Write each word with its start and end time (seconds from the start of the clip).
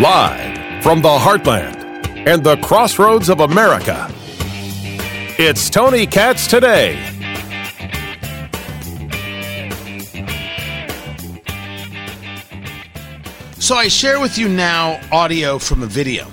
Live 0.00 0.82
from 0.82 1.02
the 1.02 1.08
heartland 1.08 1.84
and 2.26 2.42
the 2.42 2.56
crossroads 2.56 3.28
of 3.28 3.38
America, 3.38 4.10
it's 5.38 5.70
Tony 5.70 6.04
Katz 6.04 6.48
today. 6.48 6.96
So 13.60 13.76
I 13.76 13.86
share 13.86 14.18
with 14.18 14.36
you 14.36 14.48
now 14.48 15.00
audio 15.12 15.60
from 15.60 15.84
a 15.84 15.86
video. 15.86 16.26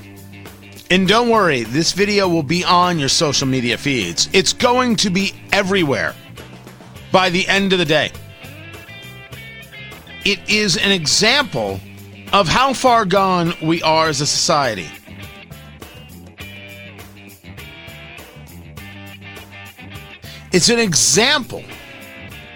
And 0.90 1.08
don't 1.08 1.30
worry, 1.30 1.64
this 1.66 1.92
video 1.92 2.28
will 2.28 2.42
be 2.42 2.66
on 2.66 2.98
your 2.98 3.10
social 3.10 3.48
media 3.48 3.78
feeds. 3.78 4.28
It's 4.34 4.54
going 4.54 4.96
to 4.98 5.12
be 5.12 5.36
everywhere 5.54 6.16
by 7.12 7.30
the 7.30 7.48
end 7.48 7.74
of 7.74 7.80
the 7.80 7.86
day. 7.86 8.12
It 10.24 10.48
is 10.48 10.78
an 10.78 10.92
example 10.92 11.80
of 12.32 12.48
how 12.48 12.74
far 12.74 13.06
gone 13.06 13.54
we 13.62 13.82
are 13.82 14.08
as 14.08 14.22
a 14.22 14.28
society. 14.28 14.88
It's 20.52 20.70
an 20.70 20.78
example 20.78 21.64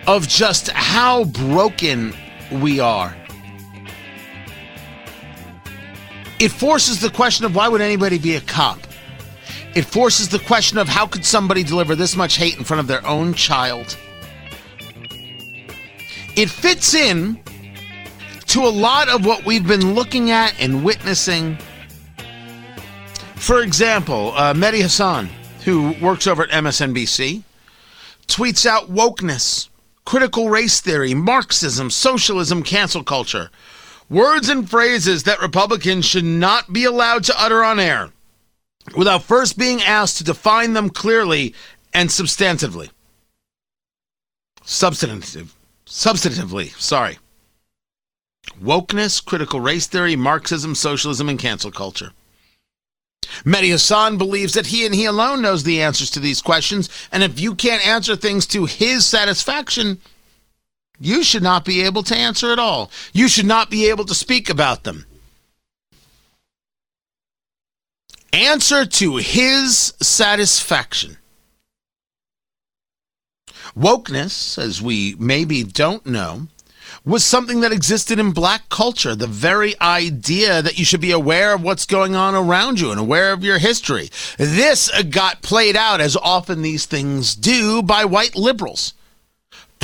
of 0.05 0.28
just 0.28 0.70
how 0.70 1.24
broken 1.24 2.14
we 2.52 2.80
are. 2.80 3.16
It 6.40 6.50
forces 6.50 7.02
the 7.02 7.10
question 7.10 7.46
of 7.46 7.55
why 7.55 7.68
would 7.68 7.82
anybody 7.82 8.20
be 8.20 8.36
a 8.36 8.41
cop? 8.41 8.80
It 9.74 9.86
forces 9.86 10.30
the 10.30 10.40
question 10.40 10.77
of 10.77 10.88
how 10.88 11.08
could 11.08 11.26
somebody 11.26 11.63
deliver 11.63 11.96
this 11.96 12.16
much 12.16 12.36
hate 12.36 12.58
in 12.58 12.63
front 12.63 12.82
of 12.82 12.88
their 12.88 13.05
own 13.08 13.34
child? 13.34 13.98
It 16.36 16.50
fits 16.50 16.93
in 16.93 17.41
to 18.56 18.62
a 18.62 18.70
lot 18.70 19.10
of 19.10 19.26
what 19.26 19.46
we've 19.46 19.68
been 19.68 19.96
looking 19.96 20.32
at 20.32 20.58
and 20.62 20.82
witnessing. 20.82 21.58
For 23.36 23.62
example, 23.62 24.32
uh, 24.34 24.54
Mehdi 24.54 24.82
Hasan, 24.82 25.28
who 25.66 25.94
works 26.02 26.26
over 26.26 26.44
at 26.44 26.52
MSNBC, 26.52 27.44
tweets 28.28 28.66
out 28.66 28.90
wokeness, 28.90 29.68
critical 30.06 30.50
race 30.50 30.80
theory, 30.80 31.14
Marxism, 31.14 31.90
socialism, 31.90 32.64
cancel 32.64 33.04
culture. 33.04 33.52
Words 34.10 34.48
and 34.48 34.70
phrases 34.70 35.24
that 35.24 35.42
Republicans 35.42 36.06
should 36.06 36.24
not 36.24 36.72
be 36.72 36.86
allowed 36.86 37.26
to 37.26 37.38
utter 37.38 37.62
on 37.62 37.78
air 37.78 38.12
without 38.96 39.24
first 39.24 39.58
being 39.58 39.82
asked 39.82 40.20
to 40.20 40.24
define 40.24 40.72
them 40.72 40.90
clearly 40.90 41.54
and 41.94 42.08
substantively. 42.08 42.90
Substantive. 44.64 45.54
Substantively, 45.86 46.70
sorry. 46.80 47.18
Wokeness, 48.62 49.24
critical 49.24 49.60
race 49.60 49.88
theory, 49.88 50.16
Marxism, 50.16 50.76
socialism, 50.76 51.30
and 51.30 51.40
cancel 51.40 51.72
culture. 51.72 52.12
Mehdi 53.44 53.70
Hasan 53.70 54.18
believes 54.18 54.54
that 54.54 54.68
he 54.68 54.86
and 54.86 54.96
he 54.96 55.06
alone 55.06 55.42
knows 55.42 55.64
the 55.64 55.82
answers 55.82 56.10
to 56.12 56.20
these 56.20 56.42
questions, 56.42 56.90
and 57.12 57.24
if 57.24 57.40
you 57.40 57.56
can't 57.56 57.86
answer 57.86 58.16
things 58.16 58.46
to 58.48 58.66
his 58.66 59.06
satisfaction, 59.06 60.00
you 61.00 61.24
should 61.24 61.44
not 61.44 61.66
be 61.66 61.82
able 61.82 62.04
to 62.04 62.16
answer 62.16 62.52
at 62.52 62.60
all. 62.60 62.92
You 63.14 63.28
should 63.28 63.46
not 63.46 63.70
be 63.70 63.90
able 63.90 64.06
to 64.06 64.16
speak 64.16 64.50
about 64.50 64.84
them. 64.84 65.06
Answer 68.31 68.86
to 68.86 69.18
his 69.18 69.94
satisfaction. 70.02 71.18
Wokeness, 73.78 74.58
as 74.58 74.81
we 74.81 75.16
maybe 75.20 75.64
don't 75.64 76.06
know, 76.06 76.48
was 77.06 77.24
something 77.24 77.59
that 77.59 77.72
existed 77.72 78.18
in 78.18 78.31
black 78.31 78.68
culture. 78.70 79.14
The 79.14 79.28
very 79.28 79.80
idea 79.80 80.64
that 80.64 80.80
you 80.80 80.86
should 80.86 81.02
be 81.02 81.12
aware 81.12 81.54
of 81.54 81.62
what's 81.62 81.86
going 81.86 82.16
on 82.16 82.34
around 82.34 82.80
you 82.80 82.90
and 82.90 83.00
aware 83.00 83.32
of 83.32 83.44
your 83.44 83.60
history. 83.60 84.10
This 84.38 84.90
got 85.04 85.44
played 85.44 85.76
out, 85.76 86.02
as 86.02 86.18
often 86.18 86.64
these 86.64 86.88
things 86.88 87.36
do, 87.36 87.84
by 87.84 88.06
white 88.06 88.36
liberals 88.36 88.95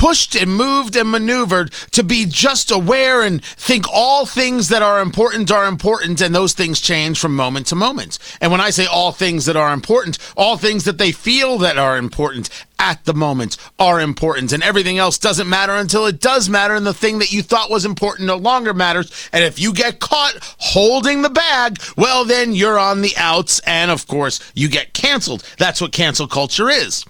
pushed 0.02 0.36
and 0.36 0.52
moved 0.52 0.96
and 0.96 1.12
maneuvered 1.12 1.72
to 1.92 2.02
be 2.02 2.26
just 2.26 2.72
aware 2.72 3.22
and 3.22 3.46
think 3.46 3.86
all 3.94 4.26
things 4.26 4.70
that 4.70 4.82
are 4.82 5.00
important 5.00 5.52
are 5.52 5.68
important 5.68 6.20
and 6.22 6.34
those 6.34 6.54
things 6.54 6.82
change 6.82 7.20
from 7.20 7.36
moment 7.36 7.68
to 7.68 7.76
moment. 7.76 8.18
And 8.42 8.52
when 8.52 8.60
I 8.60 8.72
say 8.72 8.88
all 8.88 9.12
things 9.12 9.46
that 9.46 9.56
are 9.56 9.72
important, 9.72 10.18
all 10.36 10.58
things 10.58 10.86
that 10.86 10.98
they 10.98 11.12
feel 11.12 11.60
that 11.60 11.78
are 11.78 11.98
important 11.98 12.50
at 12.80 13.06
the 13.06 13.14
moment 13.14 13.58
are 13.78 14.02
important 14.02 14.52
and 14.52 14.64
everything 14.64 14.98
else 14.98 15.20
doesn't 15.20 15.48
matter 15.48 15.76
until 15.76 16.08
it 16.08 16.20
does 16.20 16.50
matter 16.50 16.74
and 16.74 16.84
the 16.84 16.96
thing 16.96 17.20
that 17.20 17.32
you 17.32 17.44
thought 17.44 17.70
was 17.70 17.86
important 17.86 18.26
no 18.26 18.38
longer 18.38 18.74
matters. 18.74 19.30
And 19.32 19.44
if 19.44 19.60
you 19.60 19.72
get 19.72 20.00
caught 20.00 20.34
holding 20.58 21.22
the 21.22 21.30
bag, 21.30 21.78
well, 21.96 22.26
then 22.26 22.56
you're 22.56 22.80
on 22.80 23.04
the 23.04 23.14
outs 23.18 23.60
and 23.68 23.92
of 23.92 24.08
course 24.08 24.40
you 24.56 24.68
get 24.68 24.96
canceled. 24.96 25.44
That's 25.60 25.80
what 25.80 25.92
cancel 25.92 26.28
culture 26.28 26.72
is. 26.72 27.06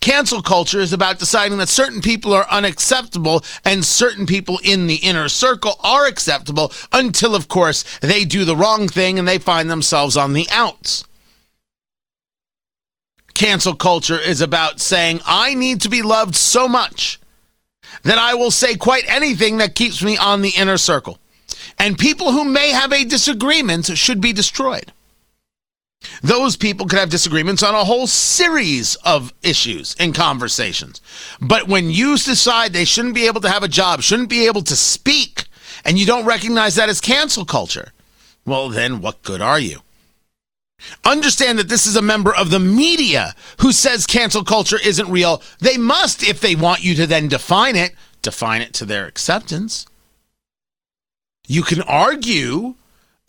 Cancel 0.00 0.40
culture 0.40 0.80
is 0.80 0.94
about 0.94 1.18
deciding 1.18 1.58
that 1.58 1.68
certain 1.68 2.00
people 2.00 2.32
are 2.32 2.46
unacceptable 2.50 3.44
and 3.64 3.84
certain 3.84 4.24
people 4.24 4.58
in 4.64 4.86
the 4.86 4.96
inner 4.96 5.28
circle 5.28 5.78
are 5.80 6.06
acceptable 6.06 6.72
until, 6.90 7.34
of 7.34 7.48
course, 7.48 7.84
they 8.00 8.24
do 8.24 8.46
the 8.46 8.56
wrong 8.56 8.88
thing 8.88 9.18
and 9.18 9.28
they 9.28 9.38
find 9.38 9.70
themselves 9.70 10.16
on 10.16 10.32
the 10.32 10.48
outs. 10.50 11.04
Cancel 13.34 13.74
culture 13.74 14.18
is 14.18 14.40
about 14.40 14.80
saying, 14.80 15.20
I 15.26 15.54
need 15.54 15.82
to 15.82 15.90
be 15.90 16.02
loved 16.02 16.34
so 16.34 16.66
much 16.66 17.20
that 18.02 18.18
I 18.18 18.34
will 18.34 18.50
say 18.50 18.76
quite 18.76 19.04
anything 19.06 19.58
that 19.58 19.74
keeps 19.74 20.02
me 20.02 20.16
on 20.16 20.40
the 20.40 20.52
inner 20.56 20.78
circle. 20.78 21.18
And 21.78 21.98
people 21.98 22.32
who 22.32 22.44
may 22.44 22.70
have 22.70 22.92
a 22.92 23.04
disagreement 23.04 23.86
should 23.98 24.20
be 24.20 24.32
destroyed. 24.32 24.92
Those 26.22 26.56
people 26.56 26.86
could 26.86 26.98
have 26.98 27.10
disagreements 27.10 27.62
on 27.62 27.74
a 27.74 27.84
whole 27.84 28.06
series 28.06 28.94
of 28.96 29.32
issues 29.42 29.96
and 29.98 30.14
conversations. 30.14 31.00
But 31.40 31.68
when 31.68 31.90
you 31.90 32.16
decide 32.16 32.72
they 32.72 32.84
shouldn't 32.84 33.14
be 33.14 33.26
able 33.26 33.40
to 33.42 33.50
have 33.50 33.62
a 33.62 33.68
job, 33.68 34.02
shouldn't 34.02 34.28
be 34.28 34.46
able 34.46 34.62
to 34.62 34.76
speak, 34.76 35.44
and 35.84 35.98
you 35.98 36.06
don't 36.06 36.26
recognize 36.26 36.74
that 36.74 36.88
as 36.88 37.00
cancel 37.00 37.44
culture, 37.44 37.92
well, 38.44 38.68
then 38.68 39.00
what 39.00 39.22
good 39.22 39.40
are 39.40 39.60
you? 39.60 39.80
Understand 41.04 41.58
that 41.58 41.68
this 41.68 41.86
is 41.86 41.96
a 41.96 42.02
member 42.02 42.34
of 42.34 42.50
the 42.50 42.58
media 42.58 43.34
who 43.60 43.70
says 43.70 44.06
cancel 44.06 44.44
culture 44.44 44.78
isn't 44.82 45.10
real. 45.10 45.42
They 45.60 45.76
must, 45.76 46.22
if 46.22 46.40
they 46.40 46.54
want 46.54 46.82
you 46.82 46.94
to 46.96 47.06
then 47.06 47.28
define 47.28 47.76
it, 47.76 47.92
define 48.22 48.62
it 48.62 48.72
to 48.74 48.86
their 48.86 49.06
acceptance. 49.06 49.86
You 51.46 51.62
can 51.62 51.82
argue 51.82 52.76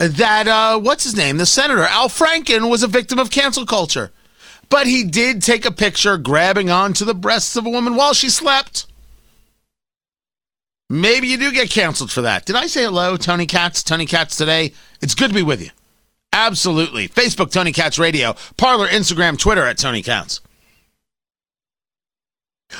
that 0.08 0.48
uh, 0.48 0.80
what's 0.80 1.04
his 1.04 1.16
name, 1.16 1.38
the 1.38 1.46
senator 1.46 1.84
Al 1.84 2.10
Franken, 2.10 2.70
was 2.70 2.84
a 2.84 2.88
victim 2.88 3.20
of 3.20 3.30
cancel 3.30 3.66
culture, 3.66 4.12
but 4.70 4.88
he 4.88 5.04
did 5.04 5.42
take 5.42 5.66
a 5.66 5.72
picture 5.72 6.18
grabbing 6.18 6.70
onto 6.70 7.06
the 7.06 7.14
breasts 7.14 7.56
of 7.56 7.66
a 7.66 7.70
woman 7.70 7.96
while 7.96 8.14
she 8.14 8.30
slept. 8.30 8.88
Maybe 10.90 11.28
you 11.28 11.38
do 11.38 11.52
get 11.52 11.70
canceled 11.70 12.12
for 12.12 12.22
that. 12.24 12.46
Did 12.46 12.56
I 12.56 12.68
say 12.68 12.84
hello, 12.84 13.16
Tony 13.16 13.46
Katz? 13.46 13.84
Tony 13.84 14.06
Katz 14.06 14.36
today. 14.36 14.74
It's 15.02 15.16
good 15.16 15.30
to 15.30 15.36
be 15.36 15.44
with 15.44 15.62
you. 15.62 15.70
Absolutely. 16.34 17.08
Facebook, 17.08 17.52
Tony 17.52 17.72
Katz 17.72 17.98
Radio. 17.98 18.36
Parler, 18.58 18.88
Instagram, 18.88 19.38
Twitter 19.38 19.66
at 19.66 19.78
Tony 19.78 20.02
Katz. 20.02 20.42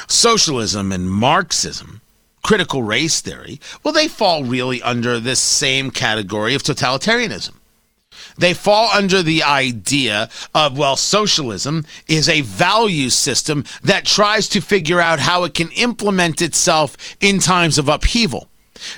Socialism 0.08 0.92
and 0.92 1.10
Marxism 1.10 2.02
critical 2.44 2.84
race 2.84 3.22
theory, 3.22 3.60
well, 3.84 3.94
they 3.94 4.08
fall 4.08 4.44
really 4.44 4.82
under 4.82 5.20
this 5.20 5.40
same 5.40 5.92
category 5.92 6.56
of 6.56 6.64
totalitarianism. 6.64 7.54
They 8.38 8.54
fall 8.54 8.90
under 8.94 9.24
the 9.24 9.44
idea 9.44 10.30
of, 10.54 10.78
well, 10.78 10.96
socialism 10.96 11.86
is 12.08 12.30
a 12.30 12.42
value 12.42 13.10
system 13.10 13.66
that 13.84 14.06
tries 14.06 14.48
to 14.50 14.62
figure 14.62 15.02
out 15.02 15.20
how 15.20 15.44
it 15.44 15.54
can 15.54 15.72
implement 15.72 16.42
itself 16.42 16.96
in 17.20 17.40
times 17.40 17.78
of 17.78 17.90
upheaval 17.90 18.51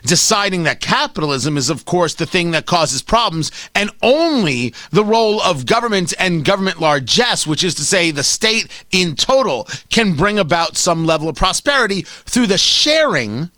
deciding 0.03 0.63
that 0.63 0.79
capitalism 0.79 1.57
is, 1.57 1.69
of 1.69 1.85
course, 1.85 2.13
the 2.13 2.25
thing 2.25 2.51
that 2.51 2.65
causes 2.65 3.01
problems, 3.01 3.51
and 3.75 3.89
only 4.01 4.73
the 4.91 5.03
role 5.03 5.41
of 5.41 5.65
government 5.65 6.13
and 6.19 6.45
government 6.45 6.79
largesse, 6.79 7.47
which 7.47 7.63
is 7.63 7.75
to 7.75 7.83
say 7.83 8.11
the 8.11 8.23
state 8.23 8.67
in 8.91 9.15
total, 9.15 9.67
can 9.89 10.15
bring 10.15 10.39
about 10.39 10.77
some 10.77 11.05
level 11.05 11.29
of 11.29 11.35
prosperity 11.35 12.01
through 12.01 12.47
the 12.47 12.57
sharing 12.57 13.49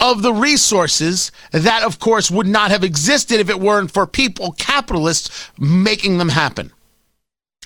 of 0.00 0.22
the 0.22 0.32
resources 0.32 1.32
that, 1.50 1.82
of 1.82 1.98
course, 1.98 2.30
would 2.30 2.46
not 2.46 2.70
have 2.70 2.84
existed 2.84 3.40
if 3.40 3.50
it 3.50 3.58
weren't 3.60 3.90
for 3.90 4.06
people, 4.06 4.52
capitalists, 4.52 5.50
making 5.58 6.18
them 6.18 6.28
happen. 6.28 6.72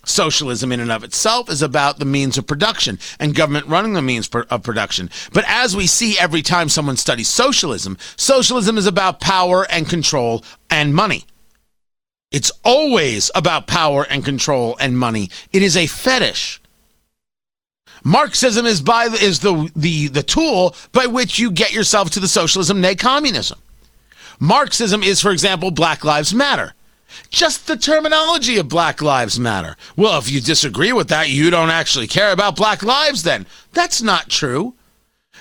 Socialism, 0.04 0.72
in 0.72 0.80
and 0.80 0.90
of 0.90 1.04
itself, 1.04 1.48
is 1.48 1.62
about 1.62 1.98
the 1.98 2.04
means 2.04 2.36
of 2.36 2.46
production 2.46 2.98
and 3.20 3.34
government 3.34 3.66
running 3.66 3.92
the 3.92 4.02
means 4.02 4.28
of 4.28 4.62
production. 4.62 5.10
But 5.32 5.44
as 5.46 5.76
we 5.76 5.86
see 5.86 6.18
every 6.18 6.42
time 6.42 6.68
someone 6.68 6.96
studies 6.96 7.28
socialism, 7.28 7.96
socialism 8.16 8.78
is 8.78 8.86
about 8.86 9.20
power 9.20 9.64
and 9.70 9.88
control 9.88 10.44
and 10.68 10.94
money. 10.94 11.24
It's 12.30 12.50
always 12.64 13.30
about 13.34 13.66
power 13.66 14.06
and 14.08 14.24
control 14.24 14.76
and 14.80 14.98
money. 14.98 15.30
It 15.52 15.62
is 15.62 15.76
a 15.76 15.86
fetish 15.86 16.62
Marxism 18.04 18.66
is 18.66 18.80
by 18.80 19.06
is 19.06 19.40
the 19.40 19.70
the 19.76 20.08
the 20.08 20.22
tool 20.22 20.74
by 20.92 21.06
which 21.06 21.38
you 21.38 21.50
get 21.50 21.72
yourself 21.72 22.10
to 22.10 22.20
the 22.20 22.28
socialism, 22.28 22.80
nay 22.80 22.94
communism. 22.94 23.58
Marxism 24.40 25.02
is, 25.02 25.20
for 25.20 25.30
example, 25.30 25.70
Black 25.70 26.04
Lives 26.04 26.34
Matter. 26.34 26.74
Just 27.30 27.66
the 27.66 27.76
terminology 27.76 28.58
of 28.58 28.68
Black 28.68 29.02
Lives 29.02 29.38
Matter. 29.38 29.76
Well, 29.96 30.18
if 30.18 30.30
you 30.30 30.40
disagree 30.40 30.92
with 30.92 31.08
that, 31.08 31.28
you 31.28 31.50
don't 31.50 31.70
actually 31.70 32.06
care 32.06 32.32
about 32.32 32.56
Black 32.56 32.82
lives 32.82 33.22
then. 33.22 33.46
That's 33.72 34.02
not 34.02 34.28
true. 34.28 34.74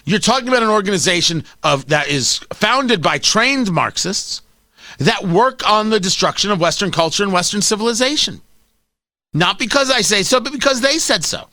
You're 0.06 0.20
talking 0.20 0.48
about 0.48 0.64
an 0.64 0.70
organization 0.70 1.44
of 1.64 1.88
that 1.88 2.08
is 2.08 2.40
founded 2.54 3.02
by 3.02 3.18
trained 3.18 3.72
Marxists 3.72 4.42
that 4.98 5.24
work 5.24 5.68
on 5.70 5.90
the 5.90 6.00
destruction 6.00 6.52
of 6.52 6.60
Western 6.60 6.92
culture 6.92 7.24
and 7.24 7.34
Western 7.34 7.62
civilization. 7.62 8.42
Not 9.34 9.60
because 9.60 9.90
I 9.90 10.02
say 10.02 10.24
so, 10.24 10.40
but 10.40 10.54
because 10.54 10.82
they 10.82 10.98
said 10.98 11.24
so. 11.24 11.48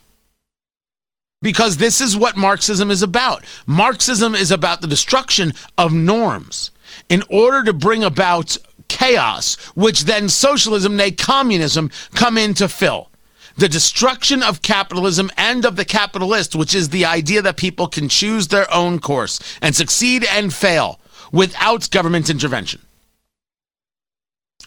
Because 1.41 1.77
this 1.77 2.01
is 2.01 2.17
what 2.17 2.37
Marxism 2.37 2.91
is 2.91 3.03
about. 3.03 3.45
Marxism 3.67 4.35
is 4.35 4.51
about 4.51 4.81
the 4.81 4.89
destruction 4.89 5.53
of 5.77 5.93
norms 5.93 6.73
in 7.09 7.23
order 7.31 7.63
to 7.63 7.73
bring 7.73 8.03
about 8.03 8.57
chaos, 8.89 9.57
which 9.75 10.05
then 10.05 10.29
socialism, 10.29 10.97
nay, 10.97 11.11
communism, 11.11 11.91
come 12.15 12.37
in 12.39 12.55
to 12.55 12.69
fill. 12.69 13.11
The 13.57 13.69
destruction 13.69 14.43
of 14.43 14.63
capitalism 14.63 15.31
and 15.37 15.65
of 15.65 15.77
the 15.77 15.85
capitalist, 15.85 16.55
which 16.55 16.75
is 16.75 16.91
the 16.91 17.05
idea 17.05 17.43
that 17.43 17.57
people 17.57 17.89
can 17.89 18.09
choose 18.09 18.49
their 18.49 18.73
own 18.73 19.01
course 19.01 19.41
and 19.61 19.75
succeed 19.75 20.25
and 20.25 20.55
fail 20.55 21.01
without 21.33 21.91
government 21.91 22.31
intervention. 22.31 22.81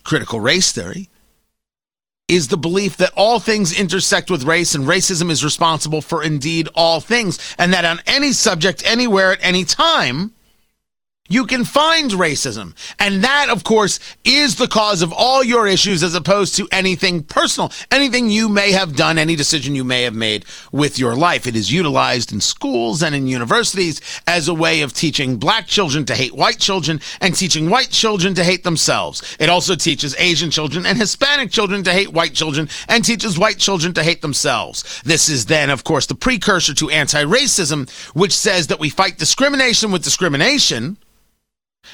Critical 0.03 0.39
race 0.39 0.71
theory 0.71 1.09
is 2.27 2.47
the 2.47 2.57
belief 2.57 2.97
that 2.97 3.11
all 3.15 3.39
things 3.39 3.77
intersect 3.77 4.31
with 4.31 4.43
race 4.43 4.73
and 4.73 4.85
racism 4.85 5.29
is 5.29 5.43
responsible 5.43 6.01
for 6.01 6.23
indeed 6.23 6.67
all 6.75 7.01
things, 7.01 7.37
and 7.57 7.73
that 7.73 7.83
on 7.83 7.99
any 8.07 8.31
subject, 8.31 8.81
anywhere, 8.85 9.33
at 9.33 9.39
any 9.41 9.65
time, 9.65 10.33
you 11.31 11.45
can 11.45 11.63
find 11.63 12.11
racism. 12.11 12.75
And 12.99 13.23
that, 13.23 13.47
of 13.49 13.63
course, 13.63 13.99
is 14.25 14.57
the 14.57 14.67
cause 14.67 15.01
of 15.01 15.13
all 15.13 15.43
your 15.43 15.65
issues 15.65 16.03
as 16.03 16.13
opposed 16.13 16.55
to 16.55 16.67
anything 16.73 17.23
personal, 17.23 17.71
anything 17.89 18.29
you 18.29 18.49
may 18.49 18.73
have 18.73 18.97
done, 18.97 19.17
any 19.17 19.37
decision 19.37 19.73
you 19.73 19.85
may 19.85 20.03
have 20.03 20.13
made 20.13 20.43
with 20.73 20.99
your 20.99 21.15
life. 21.15 21.47
It 21.47 21.55
is 21.55 21.71
utilized 21.71 22.33
in 22.33 22.41
schools 22.41 23.01
and 23.01 23.15
in 23.15 23.27
universities 23.27 24.01
as 24.27 24.49
a 24.49 24.53
way 24.53 24.81
of 24.81 24.91
teaching 24.93 25.37
black 25.37 25.67
children 25.67 26.03
to 26.05 26.15
hate 26.15 26.35
white 26.35 26.59
children 26.59 26.99
and 27.21 27.33
teaching 27.33 27.69
white 27.69 27.91
children 27.91 28.35
to 28.35 28.43
hate 28.43 28.65
themselves. 28.65 29.37
It 29.39 29.49
also 29.49 29.75
teaches 29.75 30.13
Asian 30.19 30.51
children 30.51 30.85
and 30.85 30.97
Hispanic 30.97 31.49
children 31.49 31.81
to 31.83 31.93
hate 31.93 32.11
white 32.11 32.33
children 32.33 32.67
and 32.89 33.05
teaches 33.05 33.39
white 33.39 33.57
children 33.57 33.93
to 33.93 34.03
hate 34.03 34.21
themselves. 34.21 35.01
This 35.05 35.29
is 35.29 35.45
then, 35.45 35.69
of 35.69 35.85
course, 35.85 36.07
the 36.07 36.15
precursor 36.15 36.73
to 36.73 36.89
anti-racism, 36.89 37.89
which 38.13 38.35
says 38.35 38.67
that 38.67 38.79
we 38.79 38.89
fight 38.89 39.17
discrimination 39.17 39.91
with 39.91 40.03
discrimination 40.03 40.97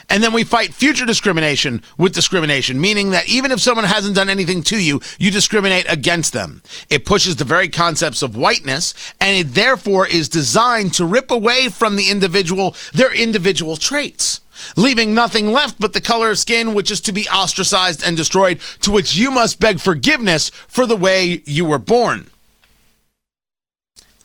and 0.10 0.24
then 0.24 0.34
we 0.34 0.44
fight 0.44 0.74
future 0.74 1.06
discrimination 1.06 1.82
with 1.98 2.14
discrimination, 2.14 2.80
meaning 2.80 3.12
that 3.12 3.28
even 3.28 3.52
if 3.52 3.60
someone 3.60 3.86
hasn't 3.86 4.16
done 4.16 4.30
anything 4.30 4.64
to 4.64 4.82
you, 4.82 5.02
you 5.20 5.32
discriminate 5.32 5.86
against 5.90 6.34
them. 6.34 6.62
It 6.90 7.06
pushes 7.06 7.36
the 7.36 7.44
very 7.44 7.68
concepts 7.68 8.22
of 8.22 8.38
whiteness, 8.38 8.94
and 9.20 9.36
it 9.36 9.54
therefore 9.54 10.08
is 10.08 10.30
designed 10.30 10.94
to 10.96 11.06
rip 11.06 11.32
away 11.32 11.70
from 11.70 11.96
the 11.96 12.10
individual 12.10 12.76
their 12.94 13.14
individual 13.14 13.76
traits 13.76 14.42
leaving 14.76 15.14
nothing 15.14 15.52
left 15.52 15.80
but 15.80 15.94
the 15.94 16.02
color 16.02 16.32
of 16.32 16.40
skin, 16.40 16.74
which 16.74 16.90
is 16.90 17.00
to 17.00 17.12
be 17.12 17.30
ostracized 17.30 18.04
and 18.04 18.18
destroyed, 18.18 18.60
to 18.82 18.90
which 18.90 19.16
you 19.16 19.30
must 19.30 19.60
beg 19.60 19.80
forgiveness 19.80 20.50
for 20.50 20.88
the 20.88 20.96
way 20.96 21.44
you 21.46 21.64
were 21.64 21.78
born. 21.78 22.28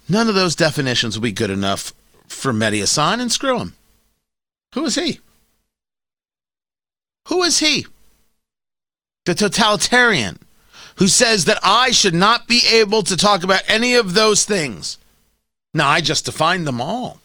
None 0.08 0.30
of 0.30 0.34
those 0.34 0.56
definitions 0.56 1.18
will 1.18 1.22
be 1.22 1.32
good 1.32 1.50
enough 1.50 1.92
for 2.28 2.50
Mehdi 2.50 2.78
Hasan, 2.78 3.20
and 3.20 3.30
screw 3.30 3.58
him. 3.58 3.74
Who 4.72 4.86
is 4.86 4.94
he? 4.94 5.20
Who 7.28 7.42
is 7.42 7.58
he? 7.58 7.86
The 9.24 9.34
totalitarian 9.34 10.38
who 10.96 11.08
says 11.08 11.44
that 11.44 11.58
I 11.62 11.90
should 11.90 12.14
not 12.14 12.46
be 12.46 12.62
able 12.70 13.02
to 13.04 13.16
talk 13.16 13.42
about 13.42 13.62
any 13.68 13.94
of 13.94 14.14
those 14.14 14.44
things. 14.44 14.98
Now, 15.74 15.88
I 15.88 16.00
just 16.00 16.24
defined 16.24 16.66
them 16.66 16.80
all. 16.80 17.20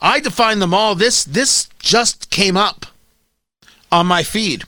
I 0.00 0.20
defined 0.20 0.62
them 0.62 0.74
all. 0.74 0.94
This 0.94 1.24
this 1.24 1.68
just 1.78 2.30
came 2.30 2.56
up 2.56 2.86
on 3.90 4.06
my 4.06 4.22
feed. 4.22 4.64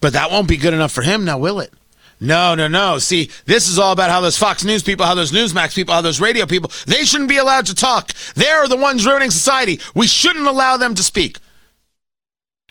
But 0.00 0.14
that 0.14 0.30
won't 0.30 0.48
be 0.48 0.56
good 0.56 0.74
enough 0.74 0.92
for 0.92 1.02
him 1.02 1.24
now, 1.24 1.38
will 1.38 1.60
it? 1.60 1.72
No, 2.20 2.54
no, 2.54 2.68
no. 2.68 2.98
See, 2.98 3.30
this 3.46 3.66
is 3.66 3.78
all 3.78 3.92
about 3.92 4.10
how 4.10 4.20
those 4.20 4.36
Fox 4.36 4.62
News 4.62 4.82
people, 4.82 5.06
how 5.06 5.14
those 5.14 5.32
Newsmax 5.32 5.74
people, 5.74 5.94
how 5.94 6.02
those 6.02 6.20
radio 6.20 6.44
people, 6.44 6.70
they 6.86 7.04
shouldn't 7.04 7.30
be 7.30 7.38
allowed 7.38 7.66
to 7.66 7.74
talk. 7.74 8.12
They're 8.34 8.68
the 8.68 8.76
ones 8.76 9.06
ruining 9.06 9.30
society. 9.30 9.80
We 9.94 10.06
shouldn't 10.06 10.46
allow 10.46 10.76
them 10.76 10.94
to 10.94 11.02
speak. 11.02 11.38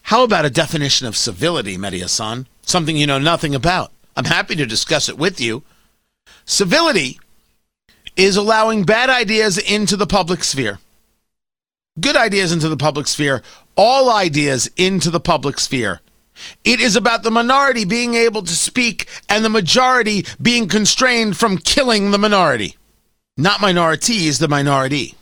How 0.10 0.24
about 0.24 0.44
a 0.44 0.50
definition 0.50 1.06
of 1.06 1.16
civility, 1.16 1.78
Mehdi 1.78 2.00
Hasan? 2.00 2.48
Something 2.64 2.98
you 2.98 3.06
know 3.06 3.20
nothing 3.20 3.54
about. 3.54 3.92
I'm 4.18 4.26
happy 4.26 4.56
to 4.56 4.66
discuss 4.66 5.08
it 5.08 5.20
with 5.20 5.40
you. 5.40 5.62
Civility 6.46 7.20
is 8.16 8.36
allowing 8.36 8.86
bad 8.86 9.12
ideas 9.12 9.60
into 9.60 9.96
the 9.96 10.08
public 10.08 10.44
sphere, 10.44 10.80
good 12.00 12.18
ideas 12.18 12.52
into 12.52 12.70
the 12.70 12.76
public 12.76 13.06
sphere, 13.06 13.44
all 13.76 14.12
ideas 14.12 14.68
into 14.78 15.12
the 15.12 15.20
public 15.20 15.60
sphere. 15.60 16.02
It 16.64 16.80
is 16.80 16.96
about 16.96 17.22
the 17.22 17.30
minority 17.30 17.86
being 17.86 18.16
able 18.16 18.42
to 18.42 18.54
speak 18.54 19.08
and 19.30 19.46
the 19.46 19.50
majority 19.50 20.26
being 20.42 20.68
constrained 20.68 21.38
from 21.38 21.60
killing 21.60 22.10
the 22.10 22.18
minority. 22.18 22.78
Not 23.38 23.62
minorities, 23.62 24.40
the 24.40 24.48
minority. 24.48 25.14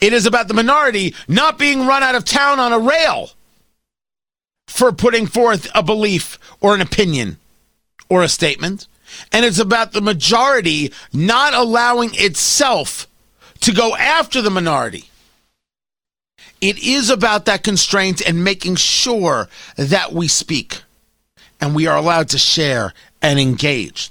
It 0.00 0.12
is 0.12 0.26
about 0.26 0.48
the 0.48 0.54
minority 0.54 1.14
not 1.28 1.58
being 1.58 1.86
run 1.86 2.02
out 2.02 2.14
of 2.14 2.24
town 2.24 2.60
on 2.60 2.72
a 2.72 2.78
rail 2.78 3.30
for 4.66 4.92
putting 4.92 5.26
forth 5.26 5.68
a 5.74 5.82
belief 5.82 6.38
or 6.60 6.74
an 6.74 6.80
opinion 6.80 7.38
or 8.08 8.22
a 8.22 8.28
statement. 8.28 8.86
And 9.32 9.44
it's 9.44 9.58
about 9.58 9.92
the 9.92 10.00
majority 10.00 10.92
not 11.12 11.54
allowing 11.54 12.10
itself 12.14 13.06
to 13.60 13.72
go 13.72 13.96
after 13.96 14.42
the 14.42 14.50
minority. 14.50 15.08
It 16.60 16.78
is 16.78 17.10
about 17.10 17.44
that 17.44 17.62
constraint 17.62 18.26
and 18.26 18.42
making 18.42 18.76
sure 18.76 19.48
that 19.76 20.12
we 20.12 20.28
speak 20.28 20.82
and 21.60 21.74
we 21.74 21.86
are 21.86 21.96
allowed 21.96 22.28
to 22.30 22.38
share 22.38 22.92
and 23.22 23.38
engage. 23.38 24.10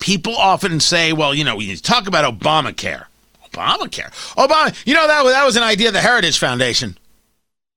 People 0.00 0.36
often 0.36 0.80
say, 0.80 1.12
well, 1.12 1.34
you 1.34 1.44
know, 1.44 1.56
we 1.56 1.76
talk 1.76 2.06
about 2.06 2.38
Obamacare. 2.38 3.06
Obamacare. 3.52 4.10
Obama, 4.34 4.74
you 4.86 4.94
know 4.94 5.06
that 5.06 5.22
that 5.24 5.44
was 5.44 5.56
an 5.56 5.62
idea 5.62 5.88
of 5.88 5.94
the 5.94 6.00
Heritage 6.00 6.38
Foundation. 6.38 6.98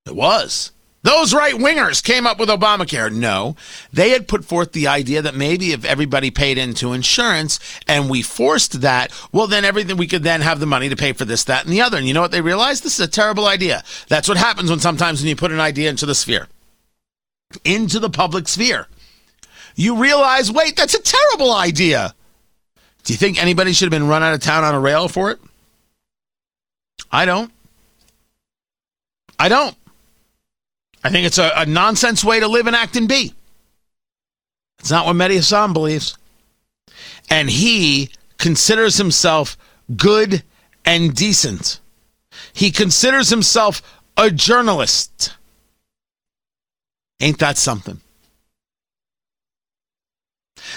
It 0.05 0.15
was. 0.15 0.71
Those 1.05 1.35
right 1.35 1.53
wingers 1.53 2.03
came 2.03 2.25
up 2.25 2.39
with 2.39 2.49
Obamacare. 2.49 3.13
No, 3.13 3.55
they 3.93 4.09
had 4.09 4.27
put 4.27 4.43
forth 4.43 4.71
the 4.71 4.87
idea 4.87 5.21
that 5.21 5.35
maybe 5.35 5.71
if 5.71 5.85
everybody 5.85 6.31
paid 6.31 6.57
into 6.57 6.93
insurance 6.93 7.59
and 7.87 8.09
we 8.09 8.23
forced 8.23 8.81
that, 8.81 9.11
well, 9.31 9.45
then 9.45 9.65
everything 9.65 9.97
we 9.97 10.07
could 10.07 10.23
then 10.23 10.41
have 10.41 10.59
the 10.59 10.65
money 10.65 10.89
to 10.89 10.95
pay 10.95 11.13
for 11.13 11.23
this, 11.23 11.43
that, 11.43 11.63
and 11.63 11.71
the 11.71 11.81
other. 11.81 11.97
And 11.97 12.07
you 12.07 12.15
know 12.15 12.21
what 12.21 12.31
they 12.31 12.41
realized? 12.41 12.83
This 12.83 12.99
is 12.99 13.05
a 13.05 13.07
terrible 13.07 13.45
idea. 13.45 13.83
That's 14.07 14.27
what 14.27 14.37
happens 14.37 14.71
when 14.71 14.79
sometimes 14.79 15.21
when 15.21 15.29
you 15.29 15.35
put 15.35 15.51
an 15.51 15.59
idea 15.59 15.91
into 15.91 16.07
the 16.07 16.15
sphere, 16.15 16.47
into 17.63 17.99
the 17.99 18.09
public 18.09 18.47
sphere. 18.47 18.87
You 19.75 19.97
realize, 19.97 20.51
wait, 20.51 20.75
that's 20.75 20.95
a 20.95 21.01
terrible 21.01 21.53
idea. 21.53 22.15
Do 23.03 23.13
you 23.13 23.17
think 23.17 23.39
anybody 23.39 23.73
should 23.73 23.85
have 23.85 23.99
been 23.99 24.07
run 24.07 24.23
out 24.23 24.33
of 24.33 24.39
town 24.39 24.63
on 24.63 24.73
a 24.73 24.79
rail 24.79 25.07
for 25.07 25.29
it? 25.29 25.39
I 27.11 27.25
don't. 27.25 27.51
I 29.37 29.49
don't. 29.49 29.75
I 31.03 31.09
think 31.09 31.27
it's 31.27 31.37
a, 31.37 31.51
a 31.55 31.65
nonsense 31.65 32.23
way 32.23 32.39
to 32.39 32.47
live 32.47 32.67
and 32.67 32.75
act 32.75 32.95
and 32.95 33.07
be. 33.07 33.33
It's 34.79 34.91
not 34.91 35.05
what 35.05 35.15
Mehdi 35.15 35.35
Hasan 35.35 35.73
believes. 35.73 36.17
And 37.29 37.49
he 37.49 38.09
considers 38.37 38.97
himself 38.97 39.57
good 39.95 40.43
and 40.85 41.13
decent. 41.15 41.79
He 42.53 42.71
considers 42.71 43.29
himself 43.29 43.81
a 44.17 44.31
journalist. 44.31 45.33
Ain't 47.19 47.39
that 47.39 47.57
something? 47.57 47.99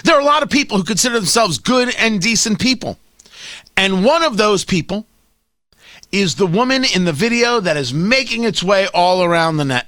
There 0.03 0.15
are 0.15 0.21
a 0.21 0.25
lot 0.25 0.43
of 0.43 0.49
people 0.49 0.77
who 0.77 0.83
consider 0.83 1.15
themselves 1.15 1.57
good 1.57 1.93
and 1.97 2.21
decent 2.21 2.59
people. 2.59 2.97
And 3.75 4.05
one 4.05 4.23
of 4.23 4.37
those 4.37 4.63
people 4.63 5.05
is 6.11 6.35
the 6.35 6.47
woman 6.47 6.83
in 6.83 7.05
the 7.05 7.13
video 7.13 7.59
that 7.59 7.77
is 7.77 7.93
making 7.93 8.43
its 8.43 8.63
way 8.63 8.87
all 8.93 9.23
around 9.23 9.57
the 9.57 9.65
net. 9.65 9.87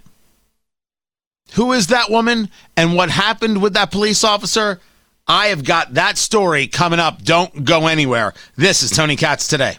Who 1.53 1.73
is 1.73 1.87
that 1.87 2.09
woman 2.09 2.49
and 2.77 2.95
what 2.95 3.09
happened 3.09 3.61
with 3.61 3.73
that 3.73 3.91
police 3.91 4.23
officer? 4.23 4.79
I 5.27 5.47
have 5.47 5.63
got 5.63 5.93
that 5.95 6.17
story 6.17 6.67
coming 6.67 6.99
up. 6.99 7.23
Don't 7.23 7.65
go 7.65 7.87
anywhere. 7.87 8.33
This 8.55 8.83
is 8.83 8.91
Tony 8.91 9.15
Katz 9.15 9.47
today. 9.47 9.77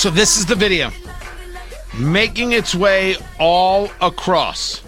So 0.00 0.08
this 0.08 0.38
is 0.38 0.46
the 0.46 0.54
video 0.54 0.90
making 1.98 2.52
its 2.52 2.74
way 2.74 3.16
all 3.38 3.90
across 4.00 4.80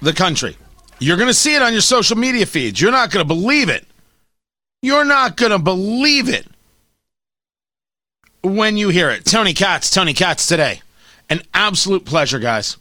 the 0.00 0.14
country. 0.14 0.56
You're 0.98 1.18
going 1.18 1.28
to 1.28 1.34
see 1.34 1.54
it 1.54 1.60
on 1.60 1.74
your 1.74 1.82
social 1.82 2.16
media 2.16 2.46
feeds. 2.46 2.80
You're 2.80 2.90
not 2.90 3.10
going 3.10 3.22
to 3.22 3.28
believe 3.28 3.68
it. 3.68 3.86
You're 4.80 5.04
not 5.04 5.36
going 5.36 5.52
to 5.52 5.58
believe 5.58 6.30
it 6.30 6.46
when 8.42 8.78
you 8.78 8.88
hear 8.88 9.10
it. 9.10 9.26
Tony 9.26 9.52
Katz, 9.52 9.90
Tony 9.90 10.14
Katz 10.14 10.46
today. 10.46 10.80
An 11.28 11.42
absolute 11.52 12.06
pleasure, 12.06 12.38
guys. 12.38 12.78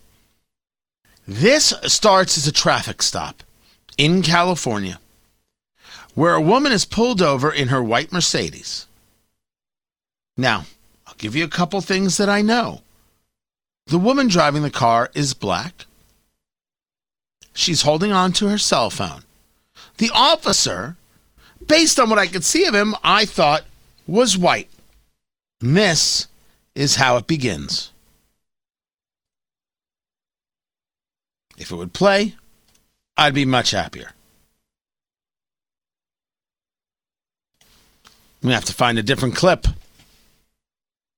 This 1.27 1.73
starts 1.87 2.37
as 2.37 2.47
a 2.47 2.53
traffic 2.53 3.01
stop 3.01 3.43
in 3.97 4.21
California 4.21 4.97
where 6.15 6.35
a 6.35 6.41
woman 6.41 6.71
is 6.71 6.85
pulled 6.85 7.21
over 7.21 7.51
in 7.51 7.67
her 7.67 7.83
white 7.83 8.13
Mercedes. 8.13 8.87
Now, 10.41 10.65
I'll 11.05 11.13
give 11.19 11.35
you 11.35 11.43
a 11.43 11.47
couple 11.47 11.79
things 11.81 12.17
that 12.17 12.27
I 12.27 12.41
know. 12.41 12.81
The 13.85 13.99
woman 13.99 14.27
driving 14.27 14.63
the 14.63 14.71
car 14.71 15.11
is 15.13 15.35
black. 15.35 15.85
She's 17.53 17.83
holding 17.83 18.11
on 18.11 18.31
to 18.33 18.47
her 18.47 18.57
cell 18.57 18.89
phone. 18.89 19.21
The 19.99 20.09
officer, 20.11 20.95
based 21.67 21.99
on 21.99 22.09
what 22.09 22.17
I 22.17 22.25
could 22.25 22.43
see 22.43 22.65
of 22.65 22.73
him, 22.73 22.95
I 23.03 23.25
thought 23.25 23.65
was 24.07 24.35
white. 24.35 24.67
And 25.61 25.77
this 25.77 26.27
is 26.73 26.95
how 26.95 27.17
it 27.17 27.27
begins. 27.27 27.91
If 31.55 31.69
it 31.69 31.75
would 31.75 31.93
play, 31.93 32.33
I'd 33.15 33.35
be 33.35 33.45
much 33.45 33.69
happier. 33.69 34.13
We 38.41 38.53
have 38.53 38.65
to 38.65 38.73
find 38.73 38.97
a 38.97 39.03
different 39.03 39.35
clip. 39.35 39.67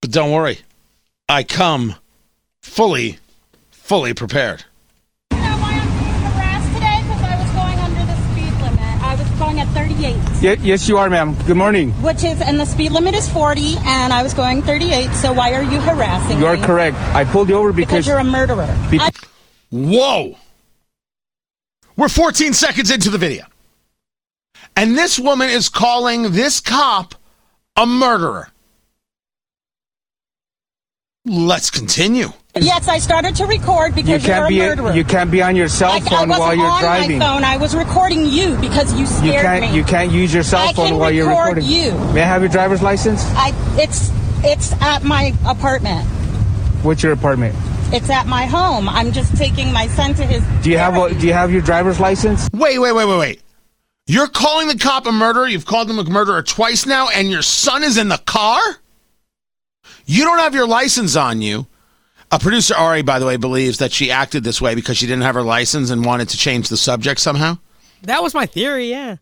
But 0.04 0.12
don't 0.12 0.32
worry, 0.32 0.60
I 1.30 1.44
come 1.44 1.96
fully, 2.60 3.20
fully 3.72 4.14
prepared. 4.14 4.66
You 5.32 5.38
know 5.38 5.44
why 5.44 5.80
I'm 5.80 5.88
being 5.98 6.34
harassed 6.34 6.74
today? 6.74 7.00
Because 7.04 7.24
I 7.24 7.42
was 7.42 7.52
going 7.52 7.80
under 7.80 8.06
the 8.12 8.18
speed 8.28 8.52
limit. 8.62 9.02
I 9.02 9.16
was 9.16 9.30
going 9.40 9.62
at 9.62 9.68
38, 9.70 10.42
Ye- 10.60 10.68
yes, 10.72 10.90
you 10.90 10.98
are, 10.98 11.10
ma'am. 11.10 11.38
Good 11.46 11.56
morning. 11.56 11.92
which 12.02 12.26
is, 12.26 12.42
and 12.42 12.60
the 12.60 12.66
speed 12.66 12.92
limit 12.92 13.16
is 13.16 13.30
40, 13.30 13.76
and 13.86 14.12
I 14.12 14.24
was 14.24 14.34
going 14.34 14.62
38. 14.64 15.10
So 15.14 15.32
why 15.32 15.54
are 15.54 15.64
you 15.64 15.80
harassing 15.80 16.36
me? 16.36 16.42
You 16.42 16.48
are 16.48 16.58
me? 16.58 16.64
correct. 16.64 16.98
I 17.16 17.24
pulled 17.24 17.48
you 17.48 17.56
over 17.56 17.72
Because 17.72 17.88
because, 18.04 18.08
you're 18.08 18.18
a 18.18 18.26
murderer. 18.26 18.68
Be- 18.92 19.00
I- 19.00 19.10
Whoa! 19.72 20.36
We're 21.96 22.10
14 22.10 22.52
seconds 22.52 22.92
into 22.92 23.10
the 23.10 23.18
video. 23.18 23.46
And 24.76 24.98
this 24.98 25.18
woman 25.18 25.48
is 25.50 25.70
calling 25.70 26.34
this 26.34 26.60
cop 26.60 27.16
a 27.78 27.86
murderer. 27.86 28.50
Let's 31.26 31.70
continue. 31.72 32.28
yes, 32.60 32.90
I 32.90 33.00
started 33.00 33.34
to 33.38 33.46
record 33.46 33.96
because 33.96 34.10
you're 34.10 34.20
can't 34.36 34.46
a 34.46 34.50
be 34.50 34.60
murderer. 34.60 34.92
you 34.94 35.06
can't 35.06 35.32
be 35.32 35.42
on 35.42 35.56
your 35.56 35.70
cell 35.70 35.92
I, 35.92 35.96
I 35.96 36.00
phone 36.02 36.28
wasn't 36.28 36.40
while 36.40 36.54
you're 36.56 36.68
on 36.68 36.82
driving. 36.82 37.18
my 37.20 37.26
phone. 37.26 37.44
I 37.46 37.56
was 37.56 37.74
recording 37.74 38.26
you 38.26 38.58
because 38.58 38.94
you 39.00 39.06
scared 39.06 39.26
You 39.26 39.32
can't 39.42 39.62
me. 39.72 39.74
you 39.78 39.84
can't 39.86 40.12
use 40.12 40.34
your 40.34 40.44
cell 40.44 40.68
I 40.68 40.74
phone 40.74 40.88
can 40.90 40.98
while 41.00 41.12
you're 41.12 41.30
recording. 41.30 41.64
you. 41.64 41.94
May 42.14 42.24
I 42.24 42.26
have 42.26 42.42
your 42.42 42.50
driver's 42.50 42.82
license? 42.82 43.24
I, 43.38 43.54
it's, 43.82 44.12
it's 44.44 44.74
at 44.82 45.04
my 45.06 45.34
apartment. 45.48 46.06
What's 46.84 47.02
your 47.02 47.14
apartment? 47.14 47.56
It's 47.94 48.10
at 48.10 48.28
my 48.28 48.46
home. 48.46 48.90
I'm 48.90 49.14
just 49.14 49.38
taking 49.38 49.72
my 49.72 49.88
son 49.88 50.14
to 50.16 50.26
his. 50.26 50.44
Do 50.62 50.70
you 50.72 50.78
have 50.78 50.98
a, 50.98 51.14
do 51.18 51.26
you 51.26 51.32
have 51.32 51.54
your 51.54 51.62
driver's 51.62 52.02
license? 52.02 52.50
Wait, 52.52 52.80
wait, 52.80 52.92
wait, 52.92 53.06
wait, 53.06 53.18
wait. 53.20 53.42
You're 54.08 54.28
calling 54.28 54.68
the 54.68 54.78
cop 54.78 55.06
a 55.06 55.12
murderer. 55.14 55.48
You've 55.48 55.66
called 55.66 55.90
him 55.90 56.00
a 56.00 56.04
murderer 56.04 56.44
twice 56.44 56.86
now, 56.86 57.08
and 57.08 57.32
your 57.32 57.44
son 57.44 57.82
is 57.86 57.96
in 57.96 58.10
the 58.10 58.18
car? 58.18 58.60
You 60.06 60.24
don't 60.24 60.40
have 60.40 60.54
your 60.54 60.68
license 60.68 61.16
on 61.16 61.42
you. 61.42 61.68
A 62.32 62.40
producer, 62.40 62.76
Ari, 62.76 63.04
by 63.04 63.20
the 63.20 63.26
way, 63.26 63.38
believes 63.38 63.78
that 63.78 63.92
she 63.92 64.12
acted 64.12 64.44
this 64.44 64.60
way 64.60 64.76
because 64.76 64.98
she 64.98 65.06
didn't 65.06 65.24
have 65.24 65.36
her 65.36 65.44
license 65.44 65.90
and 65.92 66.04
wanted 66.04 66.30
to 66.30 66.38
change 66.38 66.68
the 66.70 66.78
subject 66.78 67.20
somehow. 67.20 67.58
That 68.02 68.24
was 68.24 68.34
my 68.34 68.46
theory, 68.46 68.90
yeah. 68.90 69.18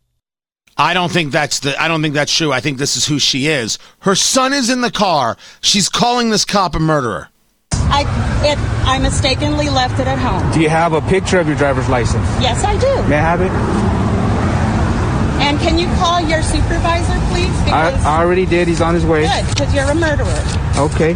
I 0.77 0.93
don't 0.93 1.11
think 1.11 1.31
that's 1.31 1.59
the 1.59 1.79
I 1.79 1.87
don't 1.89 2.01
think 2.01 2.13
that's 2.13 2.35
true. 2.35 2.53
I 2.53 2.61
think 2.61 2.77
this 2.77 2.95
is 2.95 3.05
who 3.05 3.19
she 3.19 3.47
is. 3.47 3.77
Her 3.99 4.15
son 4.15 4.53
is 4.53 4.69
in 4.69 4.81
the 4.81 4.89
car. 4.89 5.37
She's 5.59 5.89
calling 5.89 6.29
this 6.29 6.45
cop 6.45 6.73
a 6.75 6.79
murderer. 6.79 7.27
I, 7.73 8.03
it, 8.45 8.57
I 8.87 8.97
mistakenly 8.99 9.69
left 9.69 9.99
it 9.99 10.07
at 10.07 10.17
home. 10.17 10.49
Do 10.53 10.61
you 10.61 10.69
have 10.69 10.93
a 10.93 11.01
picture 11.01 11.39
of 11.39 11.47
your 11.47 11.57
driver's 11.57 11.89
license? 11.89 12.25
Yes, 12.39 12.63
I 12.63 12.79
do. 12.79 13.09
May 13.09 13.17
I 13.17 13.21
have 13.21 13.41
it? 13.41 14.00
And 15.41 15.59
can 15.59 15.77
you 15.77 15.87
call 15.97 16.21
your 16.21 16.41
supervisor, 16.41 17.17
please? 17.33 17.51
I, 17.69 17.91
Because 17.91 18.05
I 18.05 18.21
already 18.21 18.45
did. 18.45 18.67
He's 18.67 18.81
on 18.81 18.93
his 18.93 19.05
way. 19.05 19.21
good, 19.27 19.45
because 19.49 19.73
you're 19.73 19.89
a 19.89 19.95
murderer. 19.95 20.41
Okay. 20.77 21.13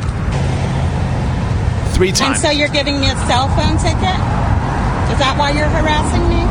Three 1.96 2.10
And 2.10 2.18
times. 2.18 2.42
so 2.42 2.50
you're 2.50 2.68
giving 2.70 3.00
me 3.00 3.08
a 3.10 3.16
cell 3.28 3.48
phone 3.56 3.78
ticket? 3.80 4.20
Is 5.14 5.20
that 5.24 5.36
why 5.40 5.52
you're 5.52 5.70
harassing 5.70 6.28
me? 6.28 6.44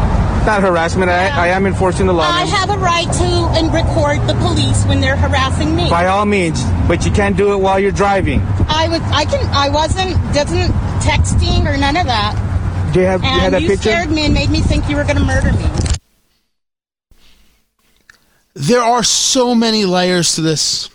Not 0.47 0.63
harassment. 0.63 1.11
I, 1.11 1.29
I 1.29 1.49
am 1.49 1.67
enforcing 1.67 2.07
the 2.07 2.13
law. 2.15 2.25
I 2.27 2.45
ma'am. 2.45 2.49
have 2.49 2.71
a 2.71 2.79
right 2.79 3.11
to 3.11 3.31
and 3.59 3.73
record 3.73 4.21
the 4.29 4.35
police 4.41 4.85
when 4.85 5.01
they're 5.01 5.17
harassing 5.17 5.75
me. 5.77 5.89
By 5.91 6.07
all 6.07 6.25
means, 6.25 6.63
but 6.89 7.05
you 7.05 7.11
can't 7.11 7.37
do 7.37 7.53
it 7.53 7.57
while 7.59 7.79
you're 7.79 7.93
driving. 7.93 8.41
I 8.69 8.89
was, 8.89 9.01
I 9.13 9.25
can, 9.27 9.45
I 9.53 9.69
wasn't, 9.71 10.13
doesn't 10.35 10.71
texting 11.01 11.67
or 11.67 11.77
none 11.77 11.97
of 11.97 12.07
that. 12.07 12.93
Do 12.95 13.01
you 13.01 13.07
have, 13.07 13.21
do 13.23 13.27
you 13.27 13.33
have 13.35 13.43
And 13.45 13.55
that 13.55 13.63
you 13.63 13.69
picture? 13.69 13.91
scared 13.91 14.11
me 14.11 14.25
and 14.27 14.35
made 14.35 14.51
me 14.51 14.61
think 14.61 14.89
you 14.89 14.97
were 14.97 15.05
going 15.05 15.17
to 15.19 15.25
murder 15.25 15.53
me. 15.53 15.65
There 18.55 18.83
are 18.83 19.03
so 19.03 19.55
many 19.55 19.85
layers 19.85 20.35
to 20.37 20.41
this. 20.41 20.89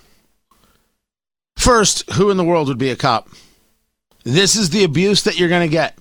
First, 1.58 2.10
who 2.12 2.30
in 2.30 2.38
the 2.38 2.44
world 2.46 2.70
would 2.70 2.78
be 2.78 2.90
a 2.90 2.96
cop? 2.96 3.28
This 4.24 4.56
is 4.56 4.70
the 4.70 4.84
abuse 4.86 5.24
that 5.24 5.38
you're 5.38 5.50
going 5.50 5.68
to 5.68 5.72
get. 5.72 5.98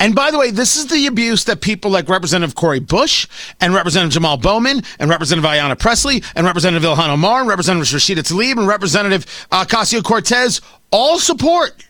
And 0.00 0.14
by 0.14 0.30
the 0.30 0.38
way, 0.38 0.50
this 0.50 0.76
is 0.76 0.86
the 0.86 1.06
abuse 1.06 1.44
that 1.44 1.60
people 1.60 1.90
like 1.90 2.08
Representative 2.08 2.54
Cori 2.54 2.78
Bush 2.78 3.26
and 3.60 3.74
Representative 3.74 4.12
Jamal 4.12 4.36
Bowman 4.36 4.82
and 4.98 5.10
Representative 5.10 5.48
Ayanna 5.48 5.78
Pressley 5.78 6.22
and 6.36 6.46
Representative 6.46 6.88
Ilhan 6.88 7.08
Omar 7.08 7.40
and 7.40 7.48
Representative 7.48 7.88
Rashida 7.88 8.20
Tlaib 8.20 8.58
and 8.58 8.68
Representative 8.68 9.26
uh, 9.50 9.64
Ocasio 9.64 10.02
Cortez 10.02 10.60
all 10.90 11.18
support. 11.18 11.84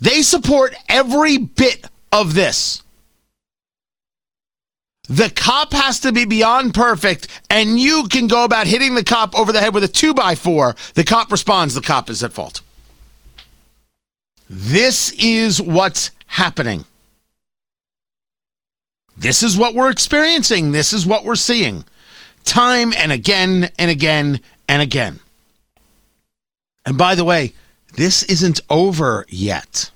They 0.00 0.22
support 0.22 0.74
every 0.88 1.38
bit 1.38 1.86
of 2.12 2.34
this. 2.34 2.82
The 5.08 5.30
cop 5.30 5.72
has 5.72 6.00
to 6.00 6.12
be 6.12 6.24
beyond 6.24 6.74
perfect, 6.74 7.28
and 7.48 7.78
you 7.78 8.08
can 8.08 8.26
go 8.26 8.44
about 8.44 8.66
hitting 8.66 8.94
the 8.94 9.04
cop 9.04 9.38
over 9.38 9.52
the 9.52 9.60
head 9.60 9.74
with 9.74 9.84
a 9.84 9.88
two 9.88 10.14
by 10.14 10.34
four. 10.34 10.74
The 10.94 11.04
cop 11.04 11.30
responds, 11.30 11.74
the 11.74 11.80
cop 11.80 12.10
is 12.10 12.24
at 12.24 12.32
fault. 12.32 12.60
This 14.50 15.12
is 15.12 15.60
what's 15.60 16.10
happening. 16.26 16.84
This 19.16 19.42
is 19.42 19.56
what 19.56 19.74
we're 19.74 19.90
experiencing. 19.90 20.72
This 20.72 20.92
is 20.92 21.06
what 21.06 21.24
we're 21.24 21.36
seeing. 21.36 21.84
Time 22.44 22.92
and 22.96 23.10
again 23.10 23.70
and 23.78 23.90
again 23.90 24.40
and 24.68 24.82
again. 24.82 25.20
And 26.84 26.98
by 26.98 27.14
the 27.14 27.24
way, 27.24 27.54
this 27.94 28.22
isn't 28.24 28.60
over 28.68 29.24
yet. 29.28 29.90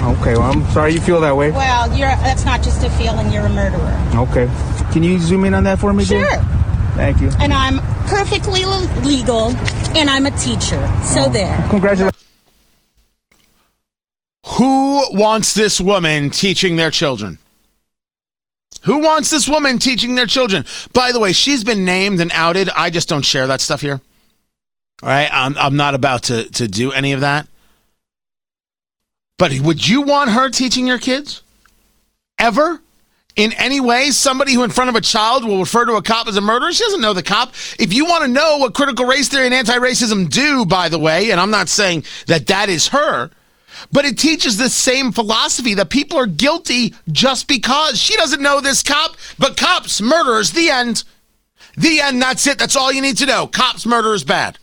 Okay, 0.00 0.34
well, 0.34 0.42
I'm 0.52 0.64
sorry 0.70 0.92
you 0.94 1.00
feel 1.00 1.20
that 1.20 1.36
way. 1.36 1.50
Well, 1.50 1.88
you're, 1.96 2.08
that's 2.08 2.44
not 2.44 2.62
just 2.62 2.84
a 2.84 2.90
feeling, 2.90 3.32
you're 3.32 3.46
a 3.46 3.48
murderer. 3.48 4.10
Okay. 4.14 4.46
Can 4.92 5.02
you 5.02 5.18
zoom 5.18 5.44
in 5.44 5.54
on 5.54 5.64
that 5.64 5.78
for 5.80 5.92
me, 5.92 6.04
dear? 6.04 6.28
Sure. 6.30 6.42
Thank 6.94 7.20
you. 7.20 7.30
And 7.40 7.52
I'm 7.52 7.78
perfectly 8.06 8.64
legal, 9.04 9.48
and 9.96 10.08
I'm 10.08 10.26
a 10.26 10.30
teacher. 10.32 10.80
So 11.04 11.24
Oh. 11.24 11.28
there. 11.28 11.66
Congratulations. 11.70 12.14
Who 14.46 15.04
wants 15.12 15.54
this 15.54 15.80
woman 15.80 16.30
teaching 16.30 16.76
their 16.76 16.90
children? 16.90 17.38
Who 18.82 18.98
wants 18.98 19.30
this 19.30 19.48
woman 19.48 19.78
teaching 19.78 20.14
their 20.14 20.26
children? 20.26 20.64
By 20.92 21.12
the 21.12 21.18
way, 21.20 21.32
she's 21.32 21.64
been 21.64 21.84
named 21.84 22.20
and 22.20 22.30
outed. 22.32 22.70
I 22.70 22.90
just 22.90 23.08
don't 23.08 23.24
share 23.24 23.46
that 23.48 23.60
stuff 23.60 23.80
here. 23.80 24.00
All 25.02 25.08
right. 25.08 25.28
I'm, 25.32 25.56
I'm 25.58 25.76
not 25.76 25.94
about 25.94 26.24
to, 26.24 26.48
to 26.52 26.68
do 26.68 26.92
any 26.92 27.12
of 27.12 27.20
that. 27.20 27.46
But 29.38 29.58
would 29.60 29.88
you 29.88 30.02
want 30.02 30.30
her 30.30 30.50
teaching 30.50 30.86
your 30.86 30.98
kids? 30.98 31.42
Ever? 32.38 32.80
In 33.36 33.52
any 33.52 33.78
way, 33.78 34.10
somebody 34.10 34.52
who 34.52 34.64
in 34.64 34.70
front 34.70 34.90
of 34.90 34.96
a 34.96 35.00
child 35.00 35.44
will 35.44 35.60
refer 35.60 35.84
to 35.84 35.94
a 35.94 36.02
cop 36.02 36.26
as 36.26 36.36
a 36.36 36.40
murderer? 36.40 36.72
She 36.72 36.82
doesn't 36.82 37.00
know 37.00 37.12
the 37.12 37.22
cop. 37.22 37.50
If 37.78 37.94
you 37.94 38.04
want 38.04 38.24
to 38.24 38.28
know 38.28 38.58
what 38.58 38.74
critical 38.74 39.06
race 39.06 39.28
theory 39.28 39.46
and 39.46 39.54
anti 39.54 39.78
racism 39.78 40.28
do, 40.28 40.66
by 40.66 40.88
the 40.88 40.98
way, 40.98 41.30
and 41.30 41.40
I'm 41.40 41.52
not 41.52 41.68
saying 41.68 42.02
that 42.26 42.48
that 42.48 42.68
is 42.68 42.88
her, 42.88 43.30
but 43.92 44.04
it 44.04 44.18
teaches 44.18 44.56
the 44.56 44.68
same 44.68 45.12
philosophy 45.12 45.74
that 45.74 45.88
people 45.88 46.18
are 46.18 46.26
guilty 46.26 46.94
just 47.12 47.46
because 47.46 47.96
she 47.96 48.16
doesn't 48.16 48.42
know 48.42 48.60
this 48.60 48.82
cop, 48.82 49.16
but 49.38 49.56
cops, 49.56 50.00
murderers, 50.00 50.50
the 50.50 50.68
end. 50.70 51.04
The 51.76 52.00
end, 52.00 52.20
that's 52.20 52.44
it. 52.48 52.58
That's 52.58 52.74
all 52.74 52.92
you 52.92 53.02
need 53.02 53.18
to 53.18 53.26
know. 53.26 53.46
Cops, 53.46 53.86
murderers, 53.86 54.24
bad. 54.24 54.58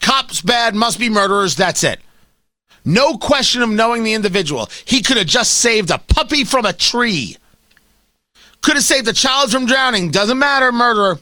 Cops, 0.00 0.40
bad, 0.40 0.76
must 0.76 1.00
be 1.00 1.08
murderers, 1.08 1.56
that's 1.56 1.82
it. 1.82 1.98
No 2.84 3.16
question 3.18 3.62
of 3.62 3.68
knowing 3.68 4.04
the 4.04 4.14
individual. 4.14 4.68
He 4.84 5.02
could 5.02 5.16
have 5.16 5.26
just 5.26 5.52
saved 5.54 5.90
a 5.90 5.98
puppy 5.98 6.44
from 6.44 6.64
a 6.64 6.72
tree. 6.72 7.36
Could 8.62 8.74
have 8.74 8.84
saved 8.84 9.08
a 9.08 9.12
child 9.12 9.50
from 9.50 9.66
drowning. 9.66 10.10
Doesn't 10.10 10.38
matter, 10.38 10.72
murderer. 10.72 11.18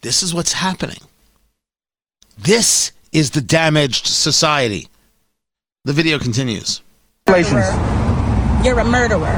This 0.00 0.22
is 0.22 0.32
what's 0.32 0.52
happening. 0.52 1.00
This 2.38 2.92
is 3.12 3.30
the 3.30 3.40
damaged 3.40 4.06
society. 4.06 4.88
The 5.84 5.92
video 5.92 6.18
continues. 6.18 6.82
Congratulations. 7.26 8.64
You're 8.64 8.78
a 8.78 8.84
murderer. 8.84 9.36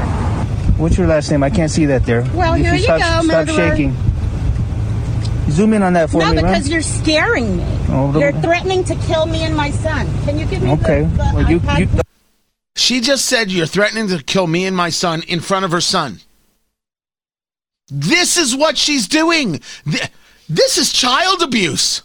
What's 0.77 0.97
your 0.97 1.07
last 1.07 1.29
name? 1.31 1.43
I 1.43 1.49
can't 1.49 1.69
see 1.71 1.85
that 1.85 2.05
there. 2.05 2.21
Well, 2.33 2.53
If 2.55 2.61
here 2.61 2.73
you 2.75 2.79
stop, 2.83 2.99
go, 2.99 3.05
Stop 3.05 3.25
murderer. 3.25 3.55
shaking. 3.55 3.95
Zoom 5.51 5.73
in 5.73 5.83
on 5.83 5.93
that 5.93 6.09
for 6.09 6.19
no, 6.19 6.29
me, 6.29 6.35
because 6.37 6.63
right? 6.63 6.71
you're 6.71 6.81
scaring 6.81 7.57
me. 7.57 7.63
Oh, 7.89 8.11
the- 8.11 8.19
you're 8.19 8.31
threatening 8.41 8.83
to 8.85 8.95
kill 9.07 9.25
me 9.25 9.43
and 9.43 9.55
my 9.55 9.69
son. 9.71 10.07
Can 10.23 10.39
you 10.39 10.45
give 10.45 10.61
me 10.61 10.71
Okay. 10.71 11.01
the, 11.01 11.07
the 11.07 11.31
Well, 11.35 11.49
you, 11.51 11.59
iPad? 11.59 11.79
you, 11.95 12.01
She 12.75 13.01
just 13.01 13.25
said 13.25 13.51
you're 13.51 13.65
threatening 13.65 14.07
to 14.09 14.23
kill 14.23 14.47
me 14.47 14.65
and 14.65 14.75
my 14.75 14.89
son 14.89 15.23
in 15.27 15.39
front 15.39 15.65
of 15.65 15.71
her 15.71 15.81
son. 15.81 16.19
This 17.89 18.37
is 18.37 18.55
what 18.55 18.77
she's 18.77 19.07
doing. 19.07 19.61
This 20.47 20.77
is 20.77 20.93
child 20.93 21.41
abuse. 21.41 22.03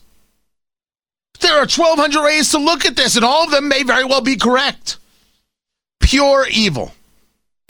There 1.41 1.55
are 1.55 1.61
1,200 1.69 2.23
ways 2.25 2.51
to 2.51 2.59
look 2.59 2.85
at 2.87 2.97
this, 2.97 3.15
and 3.15 3.25
all 3.25 3.45
of 3.45 3.51
them 3.51 3.69
may 3.69 3.83
very 3.85 4.05
well 4.05 4.21
be 4.23 4.37
correct. 4.37 4.99
Pure 6.01 6.49
evil. 6.51 6.93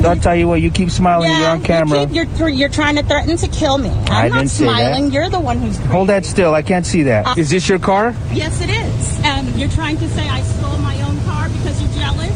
I'll 0.05 0.17
tell 0.17 0.37
you 0.37 0.47
what. 0.47 0.61
You 0.61 0.71
keep 0.71 0.91
smiling. 0.91 1.31
yeah, 1.31 1.41
you're 1.41 1.49
on 1.49 1.62
camera. 1.62 2.03
You 2.03 2.26
keep, 2.26 2.38
you're, 2.38 2.49
you're 2.49 2.69
trying 2.69 2.97
to 2.97 3.03
threaten 3.03 3.37
to 3.38 3.49
kill 3.49 3.79
me. 3.79 3.88
I'm 3.88 4.11
I 4.12 4.29
not 4.29 4.38
didn't 4.38 4.50
say 4.50 4.67
that. 4.67 4.71
smiling. 4.95 5.12
You're 5.12 5.31
the 5.31 5.41
one 5.41 5.59
who's. 5.59 5.76
Hold 5.87 6.09
that 6.11 6.25
still. 6.25 6.55
I 6.55 6.62
can't 6.62 6.87
see 6.87 7.03
that. 7.05 7.26
Uh, 7.26 7.35
Is 7.37 7.50
this 7.50 7.69
your 7.69 7.79
car? 7.79 8.15
Yes, 8.33 8.61
it 8.61 8.71
is. 8.71 9.21
And 9.25 9.49
you're 9.59 9.71
trying 9.71 9.97
to 9.97 10.09
say 10.11 10.29
I 10.29 10.43
stole 10.43 10.79
my 10.79 11.00
own 11.03 11.19
car 11.25 11.49
because 11.49 11.81
you're 11.83 11.93
jealous? 11.93 12.31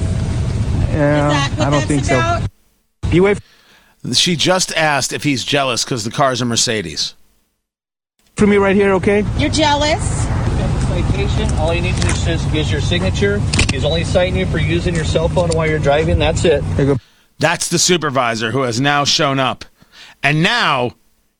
Yeah, 0.91 1.27
is 1.29 1.33
that 1.33 1.51
what 1.51 1.61
I 1.61 1.71
don't 1.71 1.73
that's 1.73 1.85
think 1.87 2.05
about? 2.07 2.43
so. 2.43 2.49
You 3.13 3.23
wait 3.25 3.39
She 4.15 4.35
just 4.37 4.73
asked 4.77 5.13
if 5.13 5.23
he's 5.23 5.45
jealous 5.45 5.85
because 5.85 6.05
the 6.05 6.11
car's 6.11 6.41
a 6.41 6.45
Mercedes. 6.45 7.15
for 8.37 8.47
me 8.47 8.57
right 8.57 8.75
here, 8.75 8.93
okay? 8.95 9.25
You're 9.39 9.51
jealous? 9.51 10.01
citation. 10.89 11.49
All 11.59 11.73
you 11.73 11.83
need 11.83 11.95
to 11.95 12.01
do 12.01 12.09
is, 12.31 12.53
is 12.55 12.73
your 12.73 12.81
signature. 12.81 13.39
He's 13.73 13.85
only 13.85 14.03
citing 14.03 14.35
you 14.37 14.47
for 14.47 14.59
using 14.59 14.93
your 14.95 15.05
cell 15.05 15.29
phone 15.29 15.51
while 15.51 15.69
you're 15.69 15.79
driving. 15.79 16.19
That's 16.19 16.45
it. 16.45 16.63
There 16.77 16.87
you 16.87 16.95
go. 16.95 17.01
That's 17.41 17.69
the 17.69 17.79
supervisor 17.79 18.51
who 18.51 18.63
has 18.63 18.83
now 18.83 19.05
shown 19.05 19.39
up. 19.39 19.65
And 20.23 20.43
now 20.43 20.93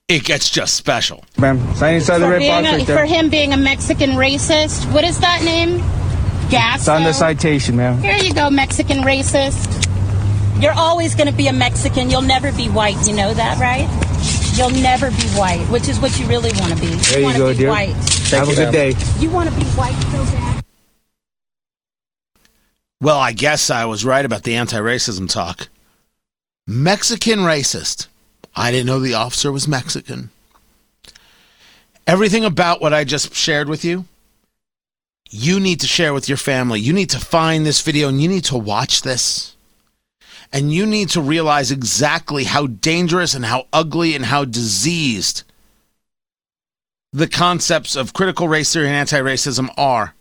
it 0.09 0.25
gets 0.25 0.49
just 0.49 0.75
special. 0.75 1.25
Ma'am, 1.37 1.59
sign 1.77 1.97
inside 1.97 2.19
the 2.19 2.25
For, 2.25 2.31
red 2.31 2.41
box 2.41 2.69
a, 2.69 2.73
right 2.73 2.87
for 2.87 3.05
him 3.05 3.29
being 3.29 3.53
a 3.53 3.59
Mexican 3.59 4.13
racist. 4.13 4.91
What 4.95 5.05
is 5.05 5.21
that 5.21 5.43
name? 5.45 5.77
Gas. 6.51 6.81
It's 6.81 6.89
on 6.89 7.05
the 7.05 7.13
citation, 7.13 7.77
ma'am. 7.77 8.01
Here 8.01 8.17
you 8.17 8.33
go, 8.33 8.49
Mexican 8.49 8.99
racist. 9.01 9.77
You're 10.63 10.73
always 10.73 11.15
going 11.15 11.29
to 11.29 11.35
be 11.35 11.49
a 11.49 11.53
Mexican. 11.53 12.09
You'll 12.09 12.23
never 12.23 12.51
be 12.53 12.69
white. 12.69 13.07
You 13.07 13.15
know 13.15 13.35
that, 13.35 13.59
right? 13.59 13.87
You'll 14.57 14.83
never 14.83 15.11
be 15.11 15.29
white, 15.39 15.65
which 15.71 15.89
is 15.89 16.01
what 16.01 16.19
you 16.19 16.27
really 16.27 16.51
want 16.61 16.73
to 16.73 16.81
be. 16.81 16.89
There 16.89 17.21
you 17.21 17.37
go, 17.37 17.53
be 17.53 17.59
dear. 17.59 17.69
white. 17.69 17.95
Have 18.31 18.49
a 18.49 18.55
good 18.55 18.73
ma'am. 18.73 18.73
day. 18.73 18.95
You 19.19 19.29
want 19.31 19.51
to 19.51 19.55
be 19.55 19.65
white 19.73 19.95
so 20.11 20.25
bad. 20.35 20.65
Well, 23.03 23.19
I 23.19 23.33
guess 23.33 23.69
I 23.69 23.85
was 23.85 24.03
right 24.03 24.25
about 24.25 24.45
the 24.45 24.57
anti 24.57 24.79
racism 24.79 25.31
talk. 25.31 25.69
Mexican 26.71 27.41
racist. 27.41 28.07
I 28.55 28.71
didn't 28.71 28.87
know 28.87 29.01
the 29.01 29.15
officer 29.15 29.51
was 29.51 29.67
Mexican. 29.67 30.31
Everything 32.07 32.45
about 32.45 32.81
what 32.81 32.95
I 32.95 33.03
just 33.03 33.35
shared 33.35 33.69
with 33.69 33.85
you, 33.85 34.05
you 35.31 35.59
need 35.59 35.81
to 35.81 35.89
share 35.89 36.15
with 36.15 36.29
your 36.29 36.39
family. 36.39 36.79
You 36.79 36.93
need 36.93 37.11
to 37.11 37.19
find 37.19 37.67
this 37.67 37.81
video 37.81 38.09
and 38.09 38.23
you 38.23 38.29
need 38.29 38.45
to 38.45 38.57
watch 38.57 39.03
this. 39.03 39.57
And 40.53 40.73
you 40.73 40.87
need 40.87 41.09
to 41.11 41.21
realize 41.21 41.73
exactly 41.73 42.45
how 42.45 42.69
dangerous 42.69 43.35
and 43.35 43.45
how 43.45 43.67
ugly 43.73 44.15
and 44.15 44.25
how 44.25 44.45
diseased 44.45 45.43
the 47.13 47.27
concepts 47.27 47.97
of 47.97 48.13
critical 48.13 48.47
race 48.47 48.73
theory 48.73 48.87
and 48.87 48.95
anti 48.95 49.21
racism 49.21 49.75
are. 49.77 50.15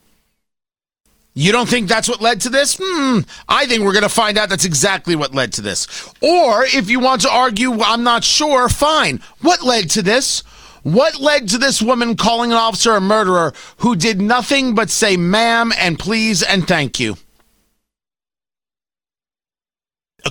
You 1.40 1.54
don't 1.54 1.70
think 1.70 1.88
that's 1.88 2.10
what 2.10 2.20
led 2.20 2.42
to 2.42 2.50
this? 2.50 2.78
Hmm. 2.82 3.20
I 3.48 3.66
think 3.66 3.82
we're 3.82 3.94
going 3.94 4.04
to 4.04 4.10
find 4.10 4.38
out 4.38 4.50
that's 4.50 4.66
exactly 4.66 5.16
what 5.16 5.34
led 5.34 5.54
to 5.54 5.62
this. 5.62 5.88
Or 6.20 6.66
if 6.66 6.90
you 6.90 7.00
want 7.00 7.22
to 7.22 7.30
argue, 7.30 7.82
I'm 7.82 8.04
not 8.04 8.26
sure, 8.26 8.68
fine. 8.68 9.22
What 9.40 9.64
led 9.64 9.90
to 9.92 10.02
this? 10.02 10.42
What 10.84 11.22
led 11.22 11.48
to 11.48 11.58
this 11.58 11.82
woman 11.82 12.18
calling 12.18 12.52
an 12.52 12.58
officer 12.58 12.94
a 12.94 13.00
murderer 13.00 13.54
who 13.78 13.96
did 13.96 14.20
nothing 14.20 14.76
but 14.76 14.90
say 14.90 15.16
ma'am 15.16 15.72
and 15.78 15.98
please 15.98 16.44
and 16.44 16.68
thank 16.68 17.00
you? 17.00 17.16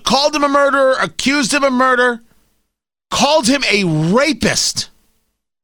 Called 0.05 0.37
him 0.37 0.45
a 0.45 0.49
murderer, 0.49 0.95
accused 1.01 1.55
him 1.55 1.65
of 1.65 1.73
murder, 1.73 2.21
called 3.11 3.47
him 3.47 3.65
a 3.73 3.85
rapist. 4.13 4.91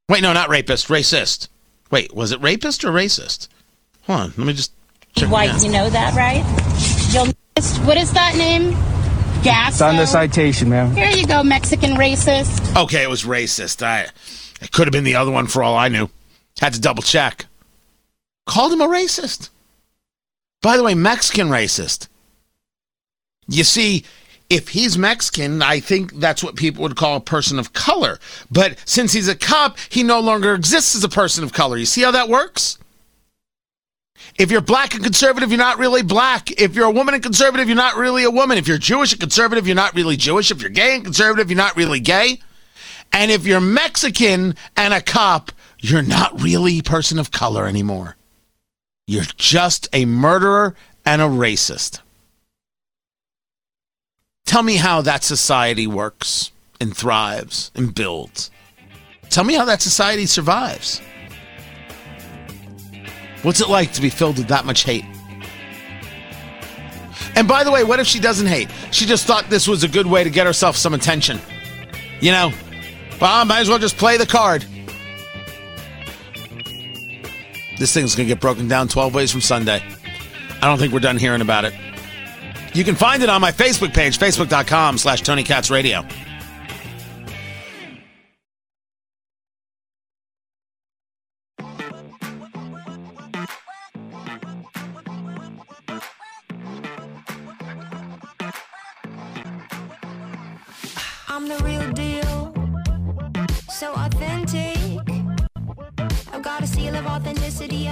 Wait, 0.09 0.23
no, 0.23 0.33
not 0.33 0.49
rapist, 0.49 0.89
racist. 0.89 1.49
Wait, 1.91 2.15
was 2.15 2.33
it 2.33 2.41
rapist 2.41 2.83
or 2.83 2.93
racist? 2.93 3.49
Hold 4.05 4.21
on, 4.21 4.33
let 4.39 4.47
me 4.47 4.55
just 4.55 4.73
check 5.15 5.29
it 5.29 5.33
White, 5.33 5.63
you 5.63 5.71
know 5.71 5.89
that, 5.91 6.15
right? 6.15 6.45
You'll. 7.13 7.33
What 7.87 7.97
is 7.97 8.13
that 8.13 8.37
name? 8.37 8.71
Gas. 9.43 9.75
It's 9.75 9.81
on 9.83 9.97
the 9.97 10.07
citation, 10.07 10.71
ma'am. 10.71 10.95
Here 10.95 11.11
you 11.11 11.27
go, 11.27 11.43
Mexican 11.43 11.93
racist. 11.93 12.83
Okay, 12.83 13.03
it 13.03 13.11
was 13.11 13.25
racist. 13.25 13.83
I 13.83 14.09
it 14.61 14.73
could 14.73 14.87
have 14.87 14.93
been 14.93 15.05
the 15.05 15.17
other 15.17 15.31
one 15.31 15.47
for 15.47 15.63
all 15.63 15.77
I 15.77 15.89
knew. 15.89 16.09
Had 16.61 16.75
to 16.75 16.81
double 16.81 17.03
check. 17.03 17.47
Called 18.47 18.73
him 18.73 18.81
a 18.81 18.87
racist. 18.87 19.51
By 20.63 20.77
the 20.77 20.83
way, 20.83 20.95
Mexican 20.95 21.49
racist. 21.49 22.09
You 23.47 23.65
see, 23.65 24.05
if 24.49 24.69
he's 24.69 24.97
Mexican, 24.97 25.63
I 25.63 25.81
think 25.81 26.15
that's 26.15 26.43
what 26.43 26.57
people 26.57 26.83
would 26.83 26.97
call 26.97 27.17
a 27.17 27.21
person 27.21 27.59
of 27.59 27.73
color. 27.73 28.19
But 28.51 28.79
since 28.87 29.13
he's 29.13 29.29
a 29.29 29.35
cop, 29.35 29.79
he 29.89 30.03
no 30.03 30.21
longer 30.21 30.55
exists 30.55 30.95
as 30.95 31.05
a 31.05 31.09
person 31.09 31.45
of 31.45 31.53
color. 31.53 31.77
You 31.77 31.87
see 31.87 32.03
how 32.03 32.13
that 32.13 32.29
works? 32.29 32.79
If 34.39 34.51
you're 34.51 34.61
black 34.61 34.95
and 34.95 35.05
conservative, 35.05 35.51
you're 35.51 35.59
not 35.59 35.79
really 35.79 36.03
black. 36.03 36.51
If 36.61 36.75
you're 36.75 36.87
a 36.87 36.91
woman 36.91 37.15
and 37.15 37.23
conservative, 37.23 37.69
you're 37.69 37.77
not 37.77 37.97
really 37.97 38.25
a 38.25 38.31
woman. 38.31 38.59
If 38.59 38.67
you're 38.67 38.79
Jewish 38.79 39.13
and 39.13 39.21
conservative, 39.21 39.67
you're 39.67 39.77
not 39.77 39.95
really 39.95 40.17
Jewish. 40.17 40.51
If 40.51 40.61
you're 40.61 40.71
gay 40.71 40.97
and 40.97 41.05
conservative, 41.05 41.51
you're 41.51 41.57
not 41.57 41.77
really 41.77 42.01
gay. 42.01 42.41
And 43.13 43.31
if 43.31 43.47
you're 43.47 43.61
Mexican 43.61 44.57
and 44.77 44.93
a 44.93 45.01
cop, 45.01 45.53
you're 45.79 46.03
not 46.03 46.41
really 46.41 46.81
a 46.81 46.83
person 46.83 47.19
of 47.19 47.31
color 47.31 47.67
anymore. 47.67 48.17
You're 49.07 49.25
just 49.37 49.89
a 49.93 50.05
murderer 50.05 50.75
and 51.05 51.23
a 51.23 51.27
racist. 51.27 52.01
Tell 54.47 54.63
me 54.63 54.77
how 54.77 55.03
that 55.03 55.23
society 55.23 55.87
works 55.87 56.51
and 56.81 56.97
thrives 56.97 57.71
and 57.75 57.95
builds. 57.95 58.51
Tell 59.31 59.45
me 59.45 59.55
how 59.55 59.65
that 59.67 59.83
society 59.83 60.27
survives. 60.27 61.01
What's 63.45 63.61
it 63.61 63.69
like 63.69 63.93
to 63.93 64.01
be 64.01 64.11
filled 64.11 64.39
with 64.39 64.49
that 64.49 64.65
much 64.65 64.85
hate? 64.85 65.05
And 67.37 67.47
by 67.47 67.63
the 67.63 67.71
way, 67.71 67.85
what 67.85 68.01
if 68.01 68.07
she 68.07 68.19
doesn't 68.19 68.47
hate? 68.47 68.71
She 68.91 69.05
just 69.05 69.27
thought 69.27 69.51
this 69.51 69.69
was 69.69 69.85
a 69.85 69.89
good 69.89 70.07
way 70.07 70.25
to 70.25 70.31
get 70.31 70.47
herself 70.47 70.77
some 70.77 70.95
attention. 70.95 71.39
You 72.21 72.33
know, 72.33 72.53
well, 73.21 73.31
I 73.33 73.45
might 73.45 73.61
as 73.61 73.69
well 73.69 73.79
just 73.79 73.99
play 73.99 74.17
the 74.17 74.27
card. 74.27 74.65
This 77.79 77.93
thing's 77.93 78.15
going 78.15 78.29
to 78.29 78.35
get 78.35 78.41
broken 78.41 78.67
down 78.67 78.89
12 78.89 79.15
ways 79.15 79.31
from 79.31 79.43
Sunday. 79.43 79.83
I 80.63 80.67
don't 80.67 80.79
think 80.79 80.95
we're 80.95 81.01
done 81.01 81.19
hearing 81.19 81.43
about 81.43 81.65
it. 81.65 81.75
You 82.73 82.83
can 82.83 82.95
find 82.95 83.23
it 83.23 83.29
on 83.29 83.41
my 83.41 83.53
Facebook 83.53 83.93
page, 83.93 84.19
facebook.com 84.19 84.97
slash 84.97 85.21
Tony 85.21 85.43
Katz 85.43 85.71
Radio. 85.71 86.03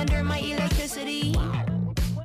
Under 0.03 0.25
my 0.25 0.39
electricity. 0.39 1.33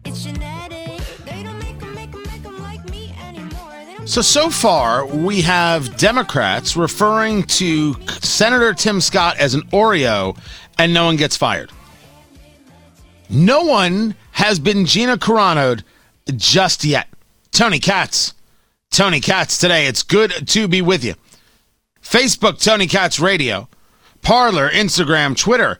It's 0.03 0.23
genetic. 0.23 0.99
They 1.25 1.43
don't 1.43 1.59
make 1.59 1.79
'em, 1.79 1.93
make 1.93 2.11
'em, 2.11 2.23
make 2.23 2.43
'em 2.43 2.63
like 2.63 2.83
me 2.89 3.15
anymore. 3.23 3.85
So, 4.05 4.23
so 4.23 4.49
far, 4.49 5.05
we 5.05 5.43
have 5.43 5.95
Democrats 5.95 6.75
referring 6.75 7.43
to 7.43 7.95
Senator 8.19 8.73
Tim 8.73 8.99
Scott 8.99 9.37
as 9.37 9.53
an 9.53 9.61
Oreo, 9.71 10.35
and 10.79 10.91
no 10.91 11.05
one 11.05 11.17
gets 11.17 11.37
fired. 11.37 11.69
No 13.29 13.61
one 13.61 14.15
has 14.31 14.57
been 14.57 14.87
Gina 14.87 15.15
Caranoed 15.15 15.83
just 16.35 16.83
yet. 16.83 17.07
Tony 17.51 17.77
Katz. 17.77 18.33
Tony 18.89 19.19
Katz 19.19 19.59
today. 19.59 19.85
It's 19.85 20.01
good 20.01 20.47
to 20.47 20.67
be 20.67 20.81
with 20.81 21.03
you. 21.03 21.13
Facebook, 22.03 22.59
Tony 22.59 22.87
Katz 22.87 23.19
Radio. 23.19 23.69
Parler, 24.23 24.67
Instagram, 24.67 25.37
Twitter, 25.37 25.79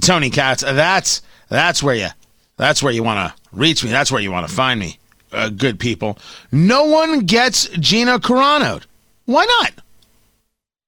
Tony 0.00 0.30
Katz. 0.30 0.62
That's 0.62 1.20
that's 1.52 1.82
where 1.82 1.94
you 1.94 2.08
that's 2.56 2.82
where 2.82 2.92
you 2.92 3.02
want 3.02 3.28
to 3.34 3.40
reach 3.52 3.84
me. 3.84 3.90
That's 3.90 4.10
where 4.10 4.22
you 4.22 4.32
want 4.32 4.48
to 4.48 4.54
find 4.54 4.80
me. 4.80 4.98
Uh, 5.30 5.48
good 5.50 5.78
people. 5.78 6.18
No 6.50 6.84
one 6.84 7.20
gets 7.20 7.68
Gina 7.68 8.18
Caranoed. 8.18 8.84
Why 9.26 9.44
not? 9.44 9.72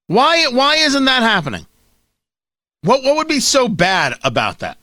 Why 0.07 0.47
why 0.47 0.77
isn't 0.77 1.05
that 1.05 1.21
happening? 1.21 1.65
What 2.81 3.03
what 3.03 3.15
would 3.15 3.27
be 3.27 3.39
so 3.39 3.67
bad 3.67 4.17
about 4.23 4.59
that? 4.59 4.77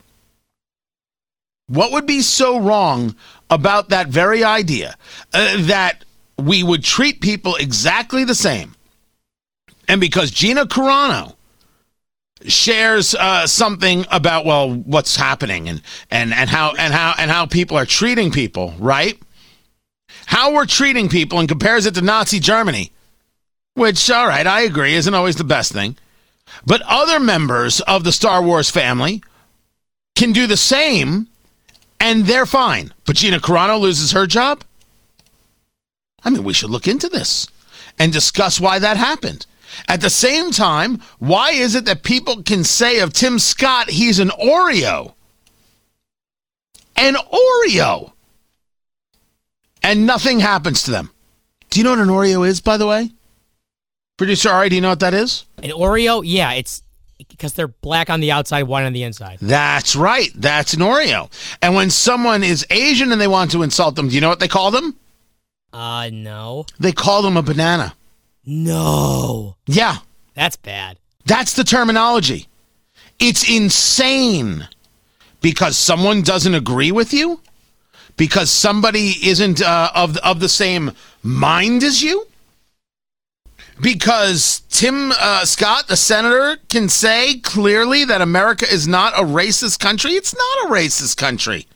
What 1.66 1.92
would 1.92 2.06
be 2.06 2.22
so 2.22 2.60
wrong 2.60 3.16
about 3.50 3.88
that 3.88 4.08
very 4.08 4.44
idea 4.44 4.96
uh, 5.32 5.66
that 5.66 6.04
we 6.38 6.62
would 6.62 6.84
treat 6.84 7.20
people 7.20 7.56
exactly 7.56 8.24
the 8.24 8.34
same? 8.34 8.74
And 9.88 10.00
because 10.00 10.30
Gina 10.30 10.66
Carano 10.66 11.34
shares 12.46 13.14
uh, 13.14 13.46
something 13.46 14.04
about 14.10 14.44
well 14.44 14.72
what's 14.72 15.16
happening 15.16 15.68
and 15.68 15.82
and 16.10 16.32
and 16.32 16.50
how 16.50 16.72
and 16.78 16.92
how 16.92 17.14
and 17.18 17.30
how 17.30 17.46
people 17.46 17.76
are 17.76 17.86
treating 17.86 18.30
people, 18.30 18.74
right? 18.78 19.20
How 20.26 20.52
we're 20.52 20.66
treating 20.66 21.08
people 21.08 21.38
and 21.38 21.48
compares 21.48 21.86
it 21.86 21.94
to 21.94 22.02
Nazi 22.02 22.40
Germany, 22.40 22.92
which 23.74 24.10
all 24.10 24.26
right, 24.26 24.46
I 24.46 24.62
agree 24.62 24.94
isn't 24.94 25.14
always 25.14 25.36
the 25.36 25.44
best 25.44 25.72
thing. 25.72 25.96
But 26.66 26.82
other 26.82 27.18
members 27.18 27.80
of 27.82 28.04
the 28.04 28.12
Star 28.12 28.42
Wars 28.42 28.70
family 28.70 29.22
can 30.14 30.32
do 30.32 30.46
the 30.46 30.56
same 30.56 31.28
and 31.98 32.26
they're 32.26 32.46
fine. 32.46 32.92
But 33.04 33.16
Gina 33.16 33.38
Carano 33.38 33.80
loses 33.80 34.12
her 34.12 34.26
job? 34.26 34.64
I 36.24 36.30
mean, 36.30 36.44
we 36.44 36.52
should 36.52 36.70
look 36.70 36.86
into 36.88 37.08
this 37.08 37.48
and 37.98 38.12
discuss 38.12 38.60
why 38.60 38.78
that 38.78 38.96
happened. 38.96 39.46
At 39.88 40.00
the 40.00 40.10
same 40.10 40.50
time, 40.50 41.00
why 41.18 41.50
is 41.52 41.74
it 41.74 41.84
that 41.84 42.02
people 42.02 42.42
can 42.42 42.64
say 42.64 43.00
of 43.00 43.12
Tim 43.12 43.38
Scott 43.38 43.90
he's 43.90 44.18
an 44.18 44.30
Oreo? 44.30 45.14
An 46.96 47.14
Oreo! 47.14 48.12
And 49.82 50.06
nothing 50.06 50.40
happens 50.40 50.82
to 50.84 50.90
them. 50.90 51.10
Do 51.70 51.80
you 51.80 51.84
know 51.84 51.90
what 51.90 51.98
an 51.98 52.08
Oreo 52.08 52.46
is, 52.46 52.60
by 52.60 52.76
the 52.76 52.86
way? 52.86 53.10
Producer 54.16 54.50
Ari, 54.50 54.68
do 54.68 54.74
you 54.76 54.80
know 54.80 54.90
what 54.90 55.00
that 55.00 55.14
is? 55.14 55.46
An 55.62 55.70
Oreo, 55.70 56.22
yeah, 56.24 56.52
it's 56.52 56.82
because 57.28 57.54
they're 57.54 57.68
black 57.68 58.10
on 58.10 58.20
the 58.20 58.30
outside, 58.30 58.64
white 58.64 58.84
on 58.84 58.92
the 58.92 59.02
inside. 59.02 59.38
That's 59.40 59.96
right. 59.96 60.30
That's 60.34 60.74
an 60.74 60.80
Oreo. 60.80 61.30
And 61.62 61.74
when 61.74 61.90
someone 61.90 62.42
is 62.42 62.66
Asian 62.70 63.10
and 63.12 63.20
they 63.20 63.28
want 63.28 63.50
to 63.52 63.62
insult 63.62 63.96
them, 63.96 64.08
do 64.08 64.14
you 64.14 64.20
know 64.20 64.28
what 64.28 64.40
they 64.40 64.48
call 64.48 64.70
them? 64.70 64.96
Uh, 65.72 66.10
no. 66.12 66.66
They 66.78 66.92
call 66.92 67.22
them 67.22 67.36
a 67.36 67.42
banana. 67.42 67.94
No. 68.44 69.56
Yeah, 69.66 69.98
That's 70.34 70.56
bad. 70.56 70.98
that's 71.24 71.52
the 71.54 71.64
terminology. 71.64 72.48
It's 73.18 73.48
insane 73.48 74.66
because 75.40 75.76
someone 75.76 76.22
doesn't 76.22 76.54
agree 76.54 76.90
with 76.90 77.12
you, 77.12 77.40
because 78.16 78.50
somebody 78.50 79.14
isn't 79.22 79.62
uh, 79.62 79.90
of 79.94 80.16
of 80.18 80.40
the 80.40 80.48
same 80.48 80.92
mind 81.22 81.82
as 81.84 82.02
you. 82.02 82.26
Because 83.80 84.62
Tim 84.70 85.12
uh, 85.18 85.44
Scott, 85.44 85.88
the 85.88 85.96
senator, 85.96 86.58
can 86.68 86.88
say 86.88 87.38
clearly 87.38 88.04
that 88.04 88.20
America 88.20 88.66
is 88.70 88.86
not 88.86 89.12
a 89.14 89.22
racist 89.24 89.78
country. 89.80 90.12
It's 90.12 90.34
not 90.34 90.68
a 90.68 90.72
racist 90.72 91.16
country. 91.16 91.66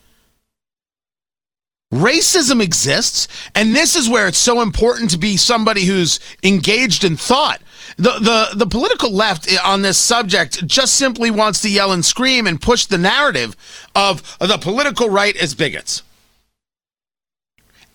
Racism 1.93 2.61
exists, 2.61 3.29
and 3.55 3.73
this 3.73 3.95
is 3.95 4.09
where 4.09 4.27
it's 4.27 4.37
so 4.37 4.61
important 4.61 5.09
to 5.11 5.17
be 5.17 5.37
somebody 5.37 5.85
who's 5.85 6.19
engaged 6.43 7.05
in 7.05 7.15
thought. 7.15 7.61
The, 7.95 8.19
the, 8.19 8.49
the 8.55 8.67
political 8.67 9.11
left 9.11 9.49
on 9.63 9.81
this 9.81 9.97
subject 9.97 10.67
just 10.67 10.95
simply 10.95 11.31
wants 11.31 11.61
to 11.61 11.69
yell 11.69 11.93
and 11.93 12.03
scream 12.03 12.45
and 12.45 12.61
push 12.61 12.85
the 12.85 12.97
narrative 12.97 13.55
of 13.95 14.37
the 14.39 14.57
political 14.57 15.09
right 15.09 15.35
as 15.37 15.55
bigots. 15.55 16.03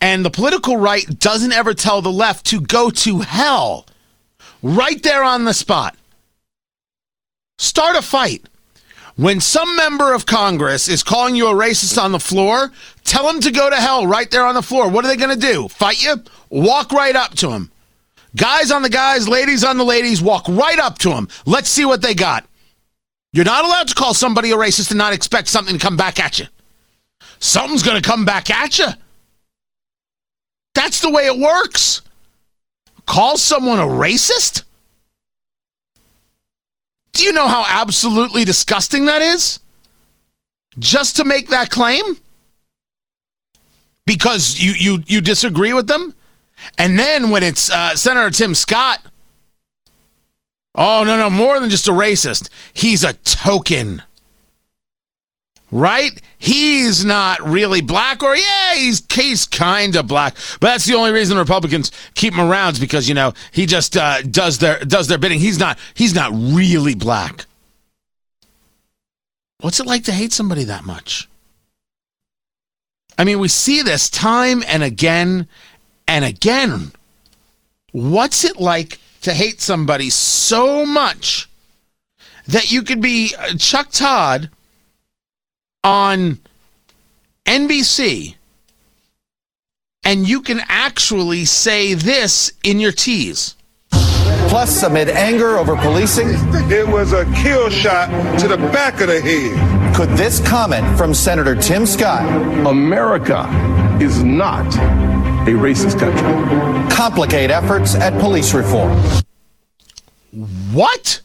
And 0.01 0.25
the 0.25 0.31
political 0.31 0.75
right 0.75 1.05
doesn't 1.19 1.53
ever 1.53 1.75
tell 1.75 2.01
the 2.01 2.11
left 2.11 2.47
to 2.47 2.59
go 2.59 2.89
to 2.89 3.19
hell 3.19 3.85
right 4.63 5.01
there 5.03 5.23
on 5.23 5.45
the 5.45 5.53
spot. 5.53 5.95
Start 7.59 7.95
a 7.95 8.01
fight. 8.01 8.43
When 9.15 9.39
some 9.41 9.75
member 9.75 10.13
of 10.13 10.25
Congress 10.25 10.87
is 10.87 11.03
calling 11.03 11.35
you 11.35 11.47
a 11.47 11.53
racist 11.53 12.01
on 12.01 12.11
the 12.11 12.19
floor, 12.19 12.71
tell 13.03 13.29
him 13.29 13.39
to 13.41 13.51
go 13.51 13.69
to 13.69 13.75
hell 13.75 14.07
right 14.07 14.29
there 14.31 14.45
on 14.45 14.55
the 14.55 14.61
floor. 14.63 14.89
What 14.89 15.05
are 15.05 15.07
they 15.07 15.17
going 15.17 15.39
to 15.39 15.47
do? 15.53 15.67
Fight 15.67 16.03
you? 16.03 16.23
Walk 16.49 16.91
right 16.91 17.15
up 17.15 17.35
to 17.35 17.51
him. 17.51 17.71
Guys 18.35 18.71
on 18.71 18.81
the 18.81 18.89
guys, 18.89 19.27
ladies 19.27 19.63
on 19.63 19.77
the 19.77 19.83
ladies, 19.83 20.21
walk 20.21 20.47
right 20.47 20.79
up 20.79 20.97
to 20.99 21.11
him. 21.11 21.27
Let's 21.45 21.69
see 21.69 21.85
what 21.85 22.01
they 22.01 22.15
got. 22.15 22.45
You're 23.33 23.45
not 23.45 23.65
allowed 23.65 23.87
to 23.89 23.95
call 23.95 24.15
somebody 24.15 24.51
a 24.51 24.55
racist 24.55 24.89
and 24.89 24.97
not 24.97 25.13
expect 25.13 25.47
something 25.47 25.77
to 25.77 25.83
come 25.83 25.97
back 25.97 26.19
at 26.19 26.39
you. 26.39 26.45
Something's 27.39 27.83
going 27.83 28.01
to 28.01 28.07
come 28.07 28.25
back 28.25 28.49
at 28.49 28.79
you. 28.79 28.87
That's 30.73 31.01
the 31.01 31.11
way 31.11 31.27
it 31.27 31.37
works. 31.37 32.01
Call 33.05 33.37
someone 33.37 33.79
a 33.79 33.83
racist? 33.83 34.63
Do 37.13 37.23
you 37.23 37.31
know 37.31 37.47
how 37.47 37.63
absolutely 37.67 38.43
disgusting 38.43 39.05
that 39.05 39.21
is? 39.21 39.59
Just 40.79 41.15
to 41.17 41.25
make 41.25 41.49
that 41.49 41.69
claim? 41.69 42.03
Because 44.05 44.59
you 44.59 44.71
you 44.71 45.03
you 45.05 45.21
disagree 45.21 45.73
with 45.73 45.87
them? 45.87 46.13
And 46.77 46.97
then 46.97 47.29
when 47.29 47.43
it's 47.43 47.69
uh, 47.69 47.95
Senator 47.95 48.31
Tim 48.31 48.55
Scott, 48.55 48.99
oh 50.75 51.03
no 51.05 51.17
no 51.17 51.29
more 51.29 51.59
than 51.59 51.69
just 51.69 51.87
a 51.87 51.91
racist, 51.91 52.49
he's 52.73 53.03
a 53.03 53.13
token, 53.13 54.01
right? 55.73 56.21
He's 56.37 57.03
not 57.03 57.41
really 57.41 57.81
black, 57.81 58.21
or 58.21 58.35
yeah, 58.35 58.75
he's 58.75 59.03
he's 59.11 59.45
kind 59.45 59.95
of 59.95 60.07
black, 60.07 60.35
but 60.59 60.67
that's 60.67 60.85
the 60.85 60.93
only 60.93 61.11
reason 61.11 61.37
Republicans 61.37 61.91
keep 62.13 62.33
him 62.33 62.39
around 62.39 62.73
is 62.73 62.79
because 62.79 63.09
you 63.09 63.15
know 63.15 63.33
he 63.51 63.65
just 63.65 63.97
uh, 63.97 64.21
does 64.21 64.59
their 64.59 64.79
does 64.79 65.07
their 65.07 65.17
bidding. 65.17 65.39
He's 65.39 65.59
not 65.59 65.79
he's 65.95 66.13
not 66.13 66.31
really 66.31 66.95
black. 66.95 67.45
What's 69.61 69.79
it 69.79 69.85
like 69.85 70.03
to 70.05 70.11
hate 70.11 70.31
somebody 70.31 70.63
that 70.65 70.85
much? 70.85 71.27
I 73.17 73.23
mean, 73.23 73.39
we 73.39 73.47
see 73.47 73.81
this 73.81 74.09
time 74.09 74.63
and 74.67 74.83
again 74.83 75.47
and 76.07 76.25
again. 76.25 76.91
What's 77.91 78.43
it 78.43 78.59
like 78.59 78.99
to 79.21 79.33
hate 79.33 79.61
somebody 79.61 80.09
so 80.09 80.85
much 80.85 81.47
that 82.47 82.71
you 82.71 82.83
could 82.83 83.01
be 83.01 83.33
uh, 83.37 83.53
Chuck 83.57 83.89
Todd 83.91 84.49
on 85.83 86.39
NBC 87.45 88.35
and 90.03 90.27
you 90.27 90.41
can 90.41 90.61
actually 90.67 91.45
say 91.45 91.93
this 91.93 92.51
in 92.63 92.79
your 92.79 92.91
tease? 92.91 93.55
Plus, 94.49 94.83
amid 94.83 95.09
anger 95.09 95.57
over 95.57 95.75
policing, 95.75 96.29
It 96.71 96.87
was 96.87 97.11
a 97.13 97.25
kill 97.33 97.69
shot 97.69 98.09
to 98.39 98.47
the 98.47 98.57
back 98.57 99.01
of 99.01 99.07
the 99.07 99.19
head. 99.19 99.95
could 99.95 100.09
this 100.09 100.39
comment 100.47 100.97
from 100.97 101.13
Senator 101.13 101.55
Tim 101.55 101.85
Scott 101.85 102.23
America 102.67 103.47
is 103.99 104.23
not 104.23 104.67
a 105.47 105.51
racist 105.51 105.99
country. 105.99 106.95
complicate 106.95 107.49
efforts 107.49 107.95
at 107.95 108.13
police 108.19 108.53
reform? 108.53 108.91
What? 110.71 111.21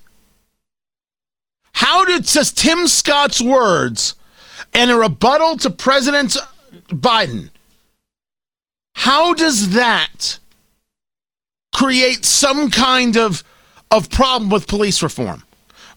How 1.73 2.05
did 2.05 2.25
just 2.25 2.57
Tim 2.59 2.87
Scott's 2.88 3.40
words 3.42 4.14
and 4.79 4.93
a 4.93 4.97
rebuttal 4.97 5.57
to 5.57 5.71
President 5.71 6.37
Biden? 6.88 7.51
How 8.95 9.35
does 9.35 9.71
that 9.71 10.38
create 11.75 12.25
some 12.25 12.71
kind 12.71 13.17
of 13.17 13.43
of 13.91 14.09
problem 14.09 14.51
with 14.51 14.69
police 14.69 15.03
reform? 15.03 15.43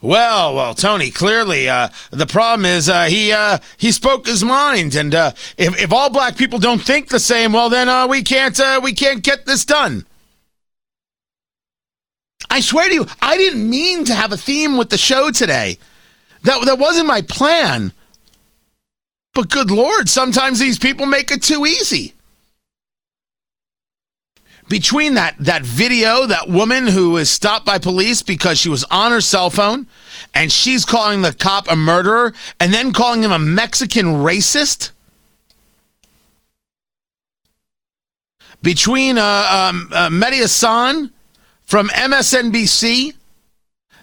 Well, 0.02 0.56
well, 0.56 0.74
Tony. 0.74 1.12
Clearly, 1.12 1.70
uh, 1.70 1.90
the 2.10 2.26
problem 2.26 2.66
is 2.66 2.90
uh, 2.90 3.04
he 3.06 3.32
uh, 3.32 3.60
he 3.78 3.92
spoke 3.92 4.26
his 4.26 4.44
mind, 4.44 4.96
and 4.96 5.14
uh, 5.14 5.34
if 5.60 5.80
if 5.80 5.94
all 5.94 6.10
black 6.10 6.36
people 6.36 6.58
don't 6.58 6.82
think 6.82 7.10
the 7.10 7.20
same, 7.20 7.54
well, 7.54 7.70
then 7.70 7.88
uh, 7.88 8.08
we 8.08 8.24
can't 8.24 8.60
uh, 8.60 8.82
we 8.84 8.94
can't 8.94 9.24
get 9.24 9.46
this 9.46 9.64
done. 9.64 10.08
I 12.50 12.62
swear 12.62 12.90
to 12.90 12.96
you, 12.96 13.06
I 13.22 13.38
didn't 13.38 13.70
mean 13.70 14.06
to 14.06 14.16
have 14.16 14.32
a 14.32 14.38
theme 14.38 14.76
with 14.76 14.90
the 14.90 14.98
show 14.98 15.30
today. 15.30 15.78
That 16.44 16.66
that 16.66 16.80
wasn't 16.80 17.06
my 17.06 17.22
plan. 17.22 17.94
But 19.34 19.50
good 19.50 19.72
lord, 19.72 20.10
sometimes 20.10 20.60
these 20.60 20.78
people 20.78 21.06
make 21.06 21.32
it 21.32 21.42
too 21.42 21.66
easy. 21.66 22.14
Between 24.68 25.16
that 25.16 25.36
that 25.40 25.64
video, 25.64 26.26
that 26.26 26.48
woman 26.48 26.88
who 26.88 27.12
was 27.12 27.30
stopped 27.30 27.66
by 27.66 27.78
police 27.78 28.22
because 28.22 28.58
she 28.58 28.70
was 28.70 28.86
on 28.86 29.12
her 29.12 29.22
cell 29.22 29.50
phone 29.50 29.88
and 30.34 30.52
she's 30.52 30.86
calling 30.86 31.22
the 31.22 31.34
cop 31.34 31.70
a 31.70 31.76
murderer 31.76 32.34
and 32.60 32.74
then 32.74 32.94
calling 32.94 33.24
him 33.24 33.32
a 33.32 33.40
Mexican 33.40 34.06
racist. 34.06 34.92
Between 38.62 39.18
uh, 39.18 39.22
um, 39.72 39.90
uh, 39.92 40.10
Mehdi 40.10 40.38
Hasan 40.38 41.12
from 41.64 41.90
MSNBC 41.90 43.14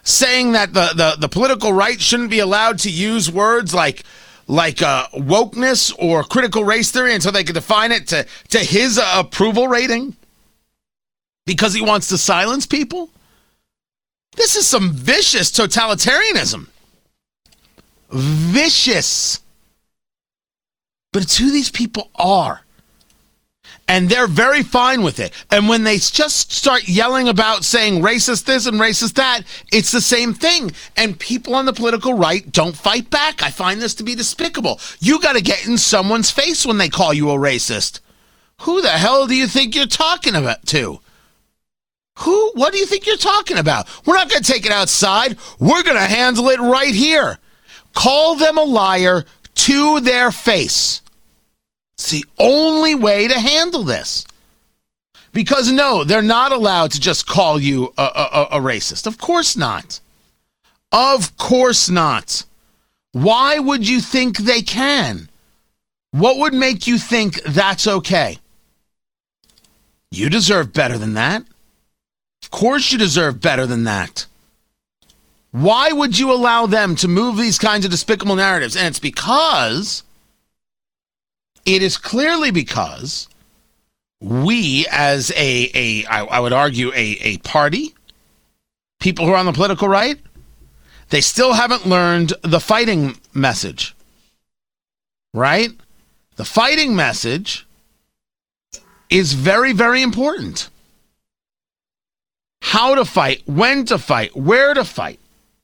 saying 0.03 0.51
that 0.51 0.73
the, 0.73 0.91
the, 0.95 1.15
the 1.19 1.29
political 1.29 1.71
right 1.71 1.99
shouldn't 1.99 2.29
be 2.29 2.39
allowed 2.39 2.79
to 2.79 2.91
use 2.91 3.31
words 3.31 3.73
like 3.73 4.03
like 4.49 4.81
uh, 4.81 5.07
wokeness 5.13 5.93
or 5.99 6.23
critical 6.23 6.63
race 6.63 6.91
theory 6.91 7.13
until 7.13 7.31
they 7.31 7.43
can 7.43 7.53
define 7.53 7.91
it 7.91 8.07
to, 8.07 8.25
to 8.49 8.57
his 8.57 8.97
uh, 8.97 9.13
approval 9.17 9.67
rating 9.67 10.15
because 11.45 11.73
he 11.73 11.81
wants 11.81 12.09
to 12.09 12.17
silence 12.17 12.65
people. 12.65 13.09
This 14.35 14.55
is 14.55 14.67
some 14.67 14.91
vicious 14.91 15.51
totalitarianism. 15.51 16.67
vicious. 18.09 19.39
But 21.13 21.23
it's 21.23 21.37
who 21.37 21.51
these 21.51 21.69
people 21.69 22.09
are. 22.15 22.61
And 23.89 24.07
they're 24.07 24.27
very 24.27 24.61
fine 24.61 25.01
with 25.01 25.19
it. 25.19 25.33
And 25.49 25.67
when 25.67 25.83
they 25.83 25.97
just 25.97 26.51
start 26.51 26.87
yelling 26.87 27.27
about 27.27 27.65
saying 27.65 28.03
racist 28.03 28.45
this 28.45 28.67
and 28.67 28.79
racist 28.79 29.15
that, 29.15 29.41
it's 29.73 29.91
the 29.91 29.99
same 29.99 30.35
thing. 30.35 30.73
And 30.95 31.19
people 31.19 31.55
on 31.55 31.65
the 31.65 31.73
political 31.73 32.13
right 32.13 32.49
don't 32.51 32.77
fight 32.77 33.09
back. 33.09 33.41
I 33.41 33.49
find 33.49 33.81
this 33.81 33.95
to 33.95 34.03
be 34.03 34.13
despicable. 34.13 34.79
You 34.99 35.19
got 35.19 35.33
to 35.33 35.41
get 35.41 35.65
in 35.65 35.79
someone's 35.79 36.29
face 36.29 36.67
when 36.67 36.77
they 36.77 36.87
call 36.87 37.15
you 37.15 37.31
a 37.31 37.35
racist. 37.35 37.99
Who 38.61 38.79
the 38.83 38.89
hell 38.89 39.25
do 39.25 39.33
you 39.33 39.47
think 39.47 39.75
you're 39.75 39.87
talking 39.87 40.35
about 40.35 40.67
to? 40.67 40.99
Who? 42.19 42.51
What 42.53 42.73
do 42.73 42.77
you 42.77 42.85
think 42.85 43.07
you're 43.07 43.17
talking 43.17 43.57
about? 43.57 43.89
We're 44.05 44.15
not 44.15 44.29
going 44.29 44.43
to 44.43 44.51
take 44.51 44.67
it 44.67 44.71
outside. 44.71 45.35
We're 45.57 45.81
going 45.81 45.97
to 45.97 46.03
handle 46.03 46.49
it 46.49 46.59
right 46.59 46.93
here. 46.93 47.39
Call 47.95 48.35
them 48.35 48.59
a 48.59 48.63
liar 48.63 49.25
to 49.55 49.99
their 50.01 50.29
face. 50.29 51.01
It's 51.99 52.11
the 52.11 52.25
only 52.37 52.95
way 52.95 53.27
to 53.27 53.37
handle 53.37 53.83
this. 53.83 54.25
Because 55.33 55.69
no, 55.69 56.05
they're 56.05 56.21
not 56.21 56.53
allowed 56.53 56.91
to 56.91 56.99
just 56.99 57.27
call 57.27 57.59
you 57.59 57.93
a, 57.97 58.01
a, 58.01 58.47
a, 58.51 58.59
racist. 58.61 59.05
Of 59.05 59.17
course 59.17 59.57
not. 59.57 59.99
Of 60.93 61.35
course 61.35 61.89
not. 61.89 62.45
Why 63.11 63.59
would 63.59 63.87
you 63.87 63.99
think 63.99 64.37
they 64.37 64.61
can? 64.61 65.27
What 66.11 66.37
would 66.37 66.53
make 66.53 66.87
you 66.87 66.97
think 66.97 67.43
that's 67.43 67.85
okay? 67.85 68.37
You 70.09 70.29
deserve 70.29 70.71
better 70.71 70.97
than 70.97 71.15
that. 71.15 71.43
Of 72.41 72.49
course, 72.49 72.93
you 72.93 72.97
deserve 72.97 73.41
better 73.41 73.65
than 73.65 73.83
that. 73.83 74.25
Why 75.51 75.91
would 75.91 76.17
you 76.17 76.31
allow 76.31 76.65
them 76.65 76.95
to 76.95 77.09
move 77.09 77.35
these 77.35 77.57
kinds 77.57 77.83
of 77.83 77.91
despicable 77.91 78.37
narratives? 78.37 78.77
And 78.77 78.87
it's 78.87 78.99
because 78.99 80.03
it 81.65 81.81
is 81.81 81.97
clearly 81.97 82.51
because 82.51 83.27
we, 84.21 84.85
as 84.91 85.31
a, 85.31 85.71
a 85.73 86.05
I, 86.05 86.25
I 86.25 86.39
would 86.39 86.53
argue, 86.53 86.91
a, 86.93 87.17
a 87.21 87.37
party, 87.39 87.93
people 88.99 89.25
who 89.25 89.33
are 89.33 89.37
on 89.37 89.45
the 89.45 89.53
political 89.53 89.87
right, 89.87 90.19
they 91.09 91.21
still 91.21 91.53
haven't 91.53 91.87
learned 91.87 92.33
the 92.41 92.59
fighting 92.59 93.17
message. 93.33 93.95
Right? 95.33 95.71
The 96.35 96.45
fighting 96.45 96.95
message 96.95 97.65
is 99.09 99.33
very, 99.33 99.73
very 99.73 100.01
important. 100.01 100.69
How 102.61 102.95
to 102.95 103.05
fight, 103.05 103.43
when 103.45 103.85
to 103.85 103.97
fight, 103.97 104.35
where 104.35 104.73
to 104.73 104.83
fight, 104.83 105.19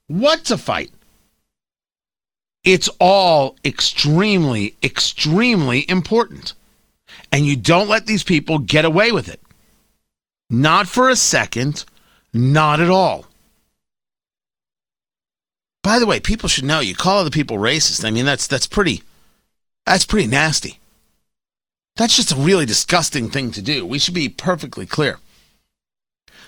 what 0.08 0.45
to 0.45 0.58
fight. 0.58 0.91
It's 2.65 2.89
all 2.99 3.56
extremely, 3.63 4.75
extremely 4.84 5.88
important. 5.89 6.54
And 7.32 7.45
you 7.45 7.56
don't 7.56 7.88
let 7.88 8.08
these 8.08 8.23
people 8.23 8.58
get 8.58 8.86
away 8.86 9.12
with 9.12 9.30
it. 9.30 9.39
Not 10.49 10.88
for 10.88 11.10
a 11.10 11.15
second, 11.15 11.86
not 12.34 12.80
at 12.80 12.89
all. 12.89 13.28
By 15.84 15.99
the 15.99 16.08
way, 16.08 16.19
people 16.19 16.49
should 16.49 16.63
know 16.63 16.80
you 16.80 16.95
call 16.95 17.19
other 17.19 17.30
people 17.30 17.58
racist. 17.58 18.04
I 18.04 18.10
mean, 18.10 18.25
that's 18.25 18.47
that's 18.47 18.65
pretty 18.65 19.04
that's 19.86 20.06
pretty 20.06 20.28
nasty. 20.28 20.80
That's 21.95 22.15
just 22.15 22.32
a 22.32 22.36
really 22.36 22.65
disgusting 22.65 23.30
thing 23.30 23.51
to 23.51 23.62
do. 23.62 23.86
We 23.86 23.99
should 23.99 24.15
be 24.15 24.28
perfectly 24.28 24.88
clear. 24.88 25.19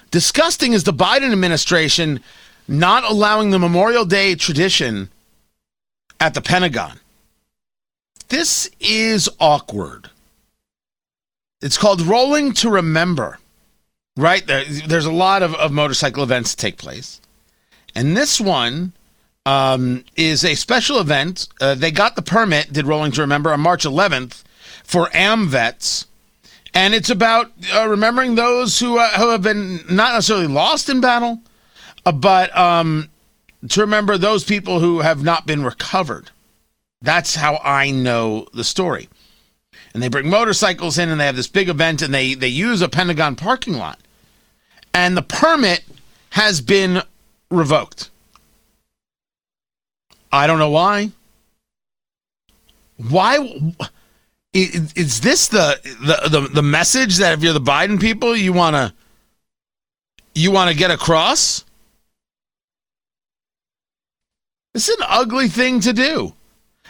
Disgusting 0.09 0.73
is 0.73 0.83
the 0.83 0.93
Biden 0.93 1.31
administration 1.31 2.21
not 2.67 3.03
allowing 3.03 3.51
the 3.51 3.59
Memorial 3.59 4.05
Day 4.05 4.35
tradition 4.35 5.09
at 6.19 6.33
the 6.33 6.41
Pentagon. 6.41 6.99
This 8.29 8.69
is 8.79 9.29
awkward. 9.39 10.09
It's 11.61 11.77
called 11.77 12.01
Rolling 12.01 12.53
to 12.53 12.69
Remember, 12.69 13.39
right? 14.15 14.45
There, 14.45 14.63
there's 14.65 15.05
a 15.05 15.11
lot 15.11 15.43
of, 15.43 15.55
of 15.55 15.71
motorcycle 15.71 16.23
events 16.23 16.53
that 16.53 16.61
take 16.61 16.77
place. 16.77 17.21
And 17.95 18.15
this 18.15 18.39
one 18.39 18.93
um, 19.45 20.03
is 20.15 20.43
a 20.43 20.55
special 20.55 20.99
event. 20.99 21.47
Uh, 21.59 21.73
they 21.73 21.89
got 21.89 22.15
the 22.15 22.21
permit, 22.21 22.73
did 22.73 22.85
Rolling 22.85 23.11
to 23.13 23.21
Remember, 23.21 23.51
on 23.51 23.61
March 23.61 23.85
11th 23.85 24.43
for 24.83 25.07
AMVETS. 25.07 26.05
And 26.73 26.93
it's 26.93 27.09
about 27.09 27.51
uh, 27.73 27.87
remembering 27.87 28.35
those 28.35 28.79
who, 28.79 28.99
uh, 28.99 29.09
who 29.17 29.29
have 29.29 29.41
been 29.41 29.77
not 29.89 30.13
necessarily 30.13 30.47
lost 30.47 30.89
in 30.89 31.01
battle, 31.01 31.41
uh, 32.05 32.11
but 32.11 32.55
um, 32.55 33.09
to 33.69 33.81
remember 33.81 34.17
those 34.17 34.43
people 34.43 34.79
who 34.79 34.99
have 34.99 35.23
not 35.23 35.45
been 35.45 35.63
recovered. 35.63 36.31
That's 37.01 37.35
how 37.35 37.59
I 37.63 37.91
know 37.91 38.47
the 38.53 38.63
story. 38.63 39.09
And 39.93 40.01
they 40.01 40.09
bring 40.09 40.29
motorcycles 40.29 40.97
in 40.97 41.09
and 41.09 41.19
they 41.19 41.25
have 41.25 41.35
this 41.35 41.47
big 41.47 41.69
event 41.69 42.01
and 42.01 42.13
they, 42.13 42.33
they 42.33 42.47
use 42.47 42.81
a 42.81 42.89
Pentagon 42.89 43.35
parking 43.35 43.73
lot. 43.77 43.99
And 44.93 45.15
the 45.15 45.21
permit 45.21 45.83
has 46.31 46.61
been 46.61 47.01
revoked. 47.49 48.09
I 50.31 50.47
don't 50.47 50.59
know 50.59 50.69
why. 50.69 51.11
Why 52.97 53.37
is 54.53 55.21
this 55.21 55.47
the, 55.47 55.79
the 55.83 56.29
the 56.29 56.47
the 56.47 56.63
message 56.63 57.17
that 57.17 57.33
if 57.33 57.43
you're 57.43 57.53
the 57.53 57.61
Biden 57.61 57.99
people 57.99 58.35
you 58.35 58.53
want 58.53 58.75
to 58.75 58.93
you 60.33 60.51
want 60.51 60.71
to 60.71 60.75
get 60.75 60.91
across? 60.91 61.63
This 64.77 64.89
is 64.89 64.97
an 64.97 65.07
ugly 65.09 65.47
thing 65.47 65.79
to 65.79 65.91
do. 65.91 66.35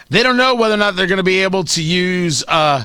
They 0.09 0.21
don't 0.21 0.35
know 0.35 0.55
whether 0.55 0.73
or 0.73 0.77
not 0.77 0.97
they're 0.97 1.07
going 1.07 1.19
to 1.19 1.23
be 1.23 1.43
able 1.43 1.63
to 1.63 1.81
use 1.81 2.43
uh, 2.45 2.83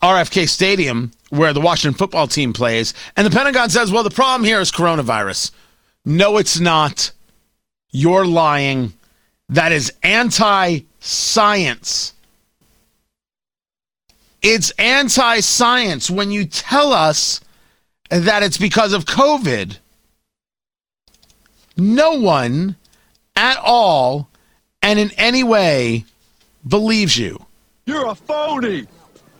RFK 0.00 0.48
Stadium 0.48 1.10
where 1.28 1.52
the 1.52 1.60
Washington 1.60 1.98
football 1.98 2.26
team 2.26 2.54
plays. 2.54 2.94
And 3.14 3.26
the 3.26 3.30
Pentagon 3.30 3.68
says, 3.68 3.92
well, 3.92 4.02
the 4.02 4.08
problem 4.08 4.44
here 4.44 4.58
is 4.58 4.72
coronavirus. 4.72 5.50
No, 6.06 6.38
it's 6.38 6.58
not. 6.58 7.12
You're 7.90 8.24
lying. 8.24 8.94
That 9.50 9.70
is 9.70 9.92
anti 10.02 10.80
science. 10.98 12.14
It's 14.40 14.70
anti 14.78 15.40
science 15.40 16.08
when 16.08 16.30
you 16.30 16.46
tell 16.46 16.94
us 16.94 17.42
that 18.08 18.42
it's 18.42 18.56
because 18.56 18.94
of 18.94 19.04
COVID. 19.04 19.76
No 21.76 22.12
one 22.12 22.76
at 23.36 23.58
all 23.58 24.28
and 24.82 24.98
in 24.98 25.10
any 25.16 25.44
way 25.44 26.04
believes 26.66 27.16
you. 27.16 27.44
You're 27.86 28.06
a 28.06 28.14
phony. 28.14 28.86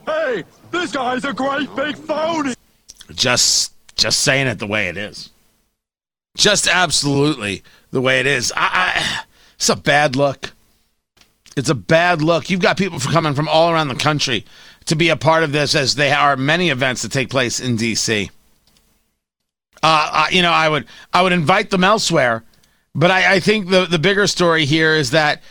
Hey, 0.07 0.45
this 0.71 0.93
guy's 0.93 1.25
a 1.25 1.33
great 1.33 1.75
big 1.77 1.97
phony. 1.97 2.55
Just 3.13 3.73
just 3.97 4.21
saying 4.21 4.47
it 4.47 4.59
the 4.59 4.67
way 4.67 4.89
it 4.89 4.97
is. 4.97 5.31
Just 6.37 6.67
absolutely 6.67 7.63
the 7.91 8.01
way 8.01 8.21
it 8.21 8.27
is. 8.27 8.53
I, 8.57 8.93
I 8.97 9.25
it's 9.57 9.69
a 9.69 9.77
bad 9.77 10.17
look. 10.17 10.53
It's 11.57 11.69
a 11.69 11.75
bad 11.75 12.23
look. 12.23 12.51
You've 12.51 12.61
got 12.61 12.77
people 12.79 12.99
coming 12.99 13.35
from 13.35 13.49
all 13.49 13.71
around 13.71 13.89
the 13.89 13.95
country 13.95 14.45
to 14.87 14.97
be 14.97 15.11
a 15.11 15.17
part 15.17 15.45
of 15.45 15.53
this, 15.53 15.75
as 15.75 15.95
there 15.95 16.17
are 16.17 16.37
many 16.37 16.71
events 16.71 17.03
that 17.03 17.13
take 17.13 17.31
place 17.31 17.61
in 17.61 17.77
D.C. 17.77 18.31
Uh, 19.83 20.11
uh, 20.13 20.27
you 20.31 20.43
know, 20.43 20.51
I 20.51 20.69
would 20.69 20.87
I 21.13 21.23
would 21.23 21.33
invite 21.33 21.71
them 21.71 21.85
elsewhere 21.85 22.43
but 22.95 23.11
I, 23.11 23.35
I 23.35 23.41
think 23.41 23.69
the 23.71 23.87
the 23.87 23.99
bigger 23.99 24.27
story 24.27 24.65
here 24.65 24.95
is 24.95 25.11
that 25.11 25.43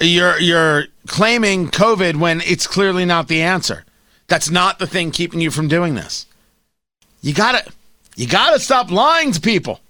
you're 0.00 0.38
you're 0.38 0.84
claiming 1.06 1.68
COVID 1.68 2.16
when 2.16 2.40
it's 2.42 2.66
clearly 2.66 3.04
not 3.04 3.28
the 3.28 3.42
answer. 3.42 3.84
That's 4.26 4.50
not 4.50 4.78
the 4.78 4.86
thing 4.86 5.10
keeping 5.10 5.40
you 5.40 5.50
from 5.50 5.68
doing 5.68 5.94
this. 5.94 6.26
You 7.22 7.34
gotta 7.34 7.64
you 8.16 8.26
gotta 8.26 8.60
stop 8.60 8.90
lying 8.90 9.32
to 9.32 9.40
people. 9.40 9.80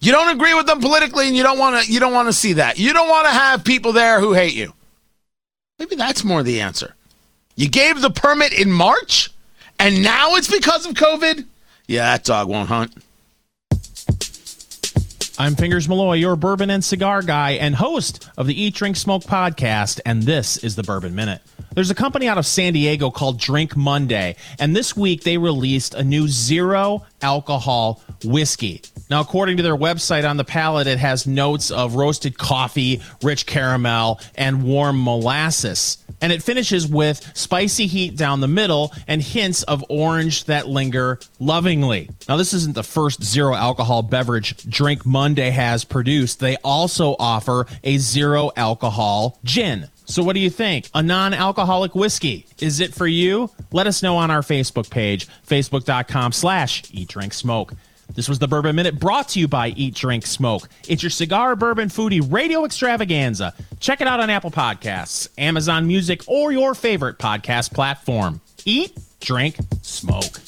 You 0.00 0.12
don't 0.12 0.34
agree 0.34 0.54
with 0.54 0.66
them 0.66 0.80
politically 0.80 1.26
and 1.26 1.36
you 1.36 1.42
don't 1.42 1.58
want 1.58 1.84
to 1.84 1.92
you 1.92 2.00
don't 2.00 2.12
want 2.12 2.28
to 2.28 2.32
see 2.32 2.54
that. 2.54 2.78
You 2.78 2.92
don't 2.92 3.08
want 3.08 3.26
to 3.26 3.32
have 3.32 3.64
people 3.64 3.92
there 3.92 4.20
who 4.20 4.32
hate 4.32 4.54
you. 4.54 4.72
Maybe 5.78 5.96
that's 5.96 6.24
more 6.24 6.42
the 6.42 6.60
answer. 6.60 6.94
You 7.56 7.68
gave 7.68 8.00
the 8.00 8.10
permit 8.10 8.52
in 8.52 8.70
March 8.70 9.30
and 9.78 10.02
now 10.02 10.36
it's 10.36 10.50
because 10.50 10.86
of 10.86 10.94
COVID? 10.94 11.44
Yeah, 11.86 12.02
that 12.12 12.24
dog 12.24 12.48
won't 12.48 12.68
hunt. 12.68 12.94
I'm 15.40 15.54
Fingers 15.54 15.88
Malloy, 15.88 16.14
your 16.14 16.34
bourbon 16.34 16.68
and 16.68 16.84
cigar 16.84 17.22
guy 17.22 17.52
and 17.52 17.72
host 17.72 18.28
of 18.36 18.48
the 18.48 18.60
Eat, 18.60 18.74
Drink, 18.74 18.96
Smoke 18.96 19.22
podcast, 19.22 20.00
and 20.04 20.24
this 20.24 20.56
is 20.56 20.74
the 20.74 20.82
Bourbon 20.82 21.14
Minute. 21.14 21.40
There's 21.76 21.90
a 21.90 21.94
company 21.94 22.26
out 22.26 22.38
of 22.38 22.46
San 22.46 22.72
Diego 22.72 23.12
called 23.12 23.38
Drink 23.38 23.76
Monday, 23.76 24.34
and 24.58 24.74
this 24.74 24.96
week 24.96 25.22
they 25.22 25.38
released 25.38 25.94
a 25.94 26.02
new 26.02 26.26
zero 26.26 27.06
alcohol 27.22 28.02
whiskey. 28.24 28.82
Now, 29.10 29.20
according 29.20 29.58
to 29.58 29.62
their 29.62 29.76
website 29.76 30.28
on 30.28 30.38
the 30.38 30.44
palate, 30.44 30.88
it 30.88 30.98
has 30.98 31.24
notes 31.24 31.70
of 31.70 31.94
roasted 31.94 32.36
coffee, 32.36 33.00
rich 33.22 33.46
caramel, 33.46 34.18
and 34.34 34.64
warm 34.64 35.04
molasses. 35.04 35.98
And 36.20 36.32
it 36.32 36.42
finishes 36.42 36.86
with 36.86 37.30
spicy 37.36 37.86
heat 37.86 38.16
down 38.16 38.40
the 38.40 38.48
middle 38.48 38.92
and 39.06 39.22
hints 39.22 39.62
of 39.64 39.84
orange 39.88 40.44
that 40.44 40.68
linger 40.68 41.18
lovingly. 41.38 42.10
Now, 42.28 42.36
this 42.36 42.52
isn't 42.52 42.74
the 42.74 42.82
first 42.82 43.22
zero 43.22 43.54
alcohol 43.54 44.02
beverage 44.02 44.56
Drink 44.68 45.06
Monday 45.06 45.50
has 45.50 45.84
produced. 45.84 46.40
They 46.40 46.56
also 46.64 47.16
offer 47.18 47.66
a 47.84 47.98
zero 47.98 48.50
alcohol 48.56 49.38
gin. 49.44 49.88
So, 50.08 50.22
what 50.22 50.32
do 50.32 50.40
you 50.40 50.50
think? 50.50 50.88
A 50.94 51.02
non 51.02 51.34
alcoholic 51.34 51.94
whiskey. 51.94 52.46
Is 52.60 52.80
it 52.80 52.94
for 52.94 53.06
you? 53.06 53.50
Let 53.72 53.86
us 53.86 54.02
know 54.02 54.16
on 54.16 54.30
our 54.30 54.40
Facebook 54.40 54.88
page, 54.88 55.28
facebook.com 55.46 56.32
slash 56.32 56.84
eat 56.90 57.08
drink 57.08 57.34
smoke. 57.34 57.74
This 58.14 58.28
was 58.28 58.38
the 58.38 58.48
Bourbon 58.48 58.74
Minute 58.74 58.98
brought 58.98 59.28
to 59.30 59.40
you 59.40 59.46
by 59.46 59.68
Eat 59.68 59.94
Drink 59.94 60.26
Smoke. 60.26 60.68
It's 60.88 61.02
your 61.02 61.10
cigar 61.10 61.54
bourbon 61.54 61.88
foodie 61.88 62.26
radio 62.32 62.64
extravaganza. 62.64 63.54
Check 63.80 64.00
it 64.00 64.08
out 64.08 64.18
on 64.18 64.30
Apple 64.30 64.50
Podcasts, 64.50 65.28
Amazon 65.38 65.86
Music, 65.86 66.22
or 66.26 66.50
your 66.50 66.74
favorite 66.74 67.18
podcast 67.18 67.72
platform. 67.72 68.40
Eat, 68.64 68.96
drink, 69.20 69.56
smoke. 69.82 70.40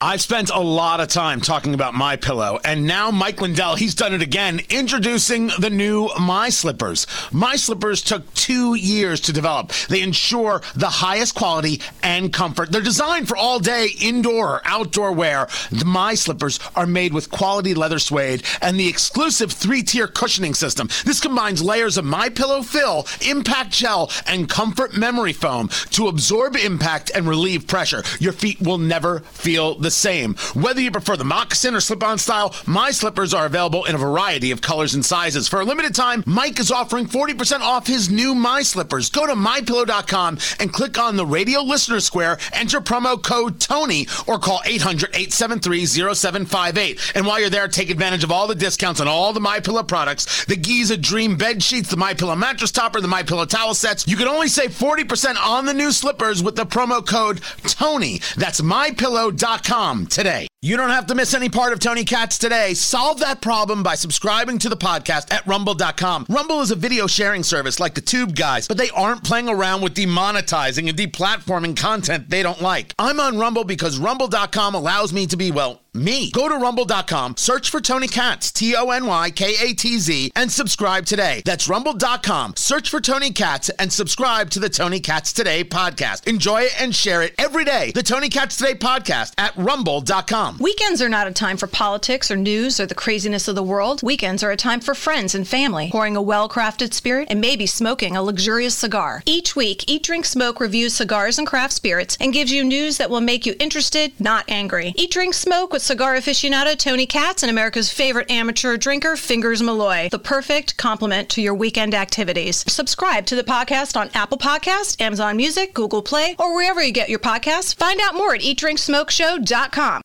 I've 0.00 0.20
spent 0.20 0.50
a 0.50 0.60
lot 0.60 1.00
of 1.00 1.08
time 1.08 1.40
talking 1.40 1.74
about 1.74 1.92
my 1.92 2.14
pillow, 2.14 2.60
and 2.64 2.86
now 2.86 3.10
Mike 3.10 3.40
Lindell, 3.40 3.74
he's 3.74 3.96
done 3.96 4.14
it 4.14 4.22
again, 4.22 4.60
introducing 4.70 5.50
the 5.58 5.70
new 5.70 6.08
My 6.20 6.50
Slippers. 6.50 7.08
My 7.32 7.56
Slippers 7.56 8.00
took 8.00 8.32
two 8.32 8.76
years 8.76 9.20
to 9.22 9.32
develop. 9.32 9.72
They 9.88 10.02
ensure 10.02 10.62
the 10.76 10.86
highest 10.86 11.34
quality 11.34 11.82
and 12.00 12.32
comfort. 12.32 12.70
They're 12.70 12.80
designed 12.80 13.26
for 13.26 13.36
all 13.36 13.58
day 13.58 13.88
indoor 14.00 14.58
or 14.58 14.62
outdoor 14.64 15.10
wear. 15.10 15.48
The 15.72 15.84
My 15.84 16.14
Slippers 16.14 16.60
are 16.76 16.86
made 16.86 17.12
with 17.12 17.32
quality 17.32 17.74
leather 17.74 17.98
suede 17.98 18.44
and 18.62 18.78
the 18.78 18.86
exclusive 18.86 19.50
three-tier 19.50 20.06
cushioning 20.06 20.54
system. 20.54 20.88
This 21.06 21.20
combines 21.20 21.60
layers 21.60 21.98
of 21.98 22.04
My 22.04 22.28
Pillow 22.28 22.62
fill, 22.62 23.08
impact 23.28 23.72
gel, 23.72 24.12
and 24.28 24.48
comfort 24.48 24.96
memory 24.96 25.32
foam 25.32 25.70
to 25.90 26.06
absorb 26.06 26.54
impact 26.54 27.10
and 27.16 27.26
relieve 27.26 27.66
pressure. 27.66 28.04
Your 28.20 28.32
feet 28.32 28.62
will 28.62 28.78
never 28.78 29.18
feel 29.18 29.74
the 29.74 29.87
same. 29.90 30.34
Whether 30.54 30.80
you 30.80 30.90
prefer 30.90 31.16
the 31.16 31.24
moccasin 31.24 31.74
or 31.74 31.80
slip 31.80 32.02
on 32.02 32.18
style, 32.18 32.54
my 32.66 32.90
slippers 32.90 33.34
are 33.34 33.46
available 33.46 33.84
in 33.84 33.94
a 33.94 33.98
variety 33.98 34.50
of 34.50 34.60
colors 34.60 34.94
and 34.94 35.04
sizes. 35.04 35.48
For 35.48 35.60
a 35.60 35.64
limited 35.64 35.94
time, 35.94 36.22
Mike 36.26 36.58
is 36.58 36.70
offering 36.70 37.06
40% 37.06 37.60
off 37.60 37.86
his 37.86 38.10
new 38.10 38.34
My 38.34 38.62
Slippers. 38.62 39.10
Go 39.10 39.26
to 39.26 39.34
mypillow.com 39.34 40.38
and 40.60 40.72
click 40.72 40.98
on 40.98 41.16
the 41.16 41.26
radio 41.26 41.60
listener 41.60 42.00
square, 42.00 42.38
enter 42.52 42.80
promo 42.80 43.22
code 43.22 43.60
TONY, 43.60 44.06
or 44.26 44.38
call 44.38 44.60
800 44.64 45.10
873 45.10 45.86
0758. 45.86 47.12
And 47.14 47.26
while 47.26 47.40
you're 47.40 47.50
there, 47.50 47.68
take 47.68 47.90
advantage 47.90 48.24
of 48.24 48.32
all 48.32 48.46
the 48.46 48.54
discounts 48.54 49.00
on 49.00 49.08
all 49.08 49.32
the 49.32 49.40
My 49.40 49.60
Pillow 49.60 49.82
products 49.82 50.44
the 50.44 50.56
Giza 50.56 50.96
Dream 50.96 51.36
bed 51.36 51.62
sheets, 51.62 51.90
the 51.90 51.96
My 51.96 52.14
Pillow 52.14 52.36
mattress 52.36 52.72
topper, 52.72 53.00
the 53.00 53.08
My 53.08 53.22
Pillow 53.22 53.44
towel 53.46 53.74
sets. 53.74 54.06
You 54.06 54.16
can 54.16 54.28
only 54.28 54.48
save 54.48 54.70
40% 54.70 55.36
on 55.36 55.64
the 55.64 55.74
new 55.74 55.92
slippers 55.92 56.42
with 56.42 56.56
the 56.56 56.66
promo 56.66 57.06
code 57.06 57.40
TONY. 57.64 58.20
That's 58.36 58.60
mypillow.com 58.60 59.77
today. 60.06 60.48
You 60.60 60.76
don't 60.76 60.90
have 60.90 61.06
to 61.06 61.14
miss 61.14 61.34
any 61.34 61.48
part 61.48 61.72
of 61.72 61.78
Tony 61.78 62.02
Katz 62.02 62.36
today. 62.36 62.74
Solve 62.74 63.20
that 63.20 63.40
problem 63.40 63.84
by 63.84 63.94
subscribing 63.94 64.58
to 64.58 64.68
the 64.68 64.76
podcast 64.76 65.32
at 65.32 65.46
rumble.com. 65.46 66.26
Rumble 66.28 66.62
is 66.62 66.72
a 66.72 66.74
video 66.74 67.06
sharing 67.06 67.44
service 67.44 67.78
like 67.78 67.94
the 67.94 68.00
Tube 68.00 68.34
guys, 68.34 68.66
but 68.66 68.76
they 68.76 68.90
aren't 68.90 69.22
playing 69.22 69.48
around 69.48 69.82
with 69.82 69.94
demonetizing 69.94 70.88
and 70.88 70.98
deplatforming 70.98 71.76
content 71.76 72.28
they 72.28 72.42
don't 72.42 72.60
like. 72.60 72.92
I'm 72.98 73.20
on 73.20 73.38
Rumble 73.38 73.62
because 73.62 74.00
rumble.com 74.00 74.74
allows 74.74 75.12
me 75.12 75.28
to 75.28 75.36
be, 75.36 75.52
well, 75.52 75.80
me. 75.94 76.30
Go 76.32 76.48
to 76.48 76.56
rumble.com, 76.56 77.36
search 77.36 77.70
for 77.70 77.80
Tony 77.80 78.08
Katz, 78.08 78.50
T 78.52 78.74
O 78.76 78.90
N 78.90 79.06
Y 79.06 79.30
K 79.30 79.54
A 79.60 79.74
T 79.74 79.98
Z, 79.98 80.32
and 80.34 80.50
subscribe 80.50 81.06
today. 81.06 81.42
That's 81.44 81.68
rumble.com. 81.68 82.54
Search 82.56 82.90
for 82.90 83.00
Tony 83.00 83.30
Katz 83.30 83.68
and 83.70 83.92
subscribe 83.92 84.50
to 84.50 84.60
the 84.60 84.68
Tony 84.68 85.00
Katz 85.00 85.32
Today 85.32 85.64
podcast. 85.64 86.26
Enjoy 86.26 86.62
it 86.62 86.80
and 86.80 86.94
share 86.94 87.22
it 87.22 87.34
every 87.38 87.64
day. 87.64 87.92
The 87.92 88.02
Tony 88.02 88.28
Katz 88.28 88.56
Today 88.56 88.74
podcast 88.74 89.32
at 89.38 89.56
rumble.com. 89.56 90.47
Weekends 90.58 91.02
are 91.02 91.08
not 91.08 91.26
a 91.26 91.32
time 91.32 91.56
for 91.56 91.66
politics 91.66 92.30
or 92.30 92.36
news 92.36 92.80
or 92.80 92.86
the 92.86 92.94
craziness 92.94 93.48
of 93.48 93.54
the 93.54 93.62
world. 93.62 94.02
Weekends 94.02 94.42
are 94.42 94.50
a 94.50 94.56
time 94.56 94.80
for 94.80 94.94
friends 94.94 95.34
and 95.34 95.46
family, 95.46 95.90
pouring 95.90 96.16
a 96.16 96.22
well 96.22 96.48
crafted 96.48 96.94
spirit 96.94 97.28
and 97.30 97.40
maybe 97.40 97.66
smoking 97.66 98.16
a 98.16 98.22
luxurious 98.22 98.74
cigar. 98.74 99.22
Each 99.26 99.54
week, 99.54 99.84
Eat 99.88 100.02
Drink 100.02 100.24
Smoke 100.24 100.60
reviews 100.60 100.94
cigars 100.94 101.38
and 101.38 101.46
craft 101.46 101.72
spirits 101.72 102.16
and 102.20 102.32
gives 102.32 102.52
you 102.52 102.64
news 102.64 102.96
that 102.98 103.10
will 103.10 103.20
make 103.20 103.46
you 103.46 103.54
interested, 103.58 104.12
not 104.18 104.44
angry. 104.48 104.92
Eat 104.96 105.10
Drink 105.10 105.34
Smoke 105.34 105.72
with 105.72 105.82
cigar 105.82 106.14
aficionado 106.14 106.76
Tony 106.76 107.06
Katz 107.06 107.42
and 107.42 107.50
America's 107.50 107.92
favorite 107.92 108.30
amateur 108.30 108.76
drinker, 108.76 109.16
Fingers 109.16 109.62
Malloy. 109.62 110.08
The 110.10 110.18
perfect 110.18 110.76
complement 110.76 111.28
to 111.30 111.42
your 111.42 111.54
weekend 111.54 111.94
activities. 111.94 112.64
Subscribe 112.72 113.26
to 113.26 113.36
the 113.36 113.44
podcast 113.44 113.96
on 113.96 114.10
Apple 114.14 114.38
Podcast, 114.38 115.00
Amazon 115.00 115.36
Music, 115.36 115.74
Google 115.74 116.02
Play, 116.02 116.34
or 116.38 116.54
wherever 116.54 116.82
you 116.82 116.92
get 116.92 117.08
your 117.08 117.18
podcasts. 117.18 117.74
Find 117.74 118.00
out 118.00 118.14
more 118.14 118.34
at 118.34 118.40
eatdrinksmokeshow.com. 118.40 120.02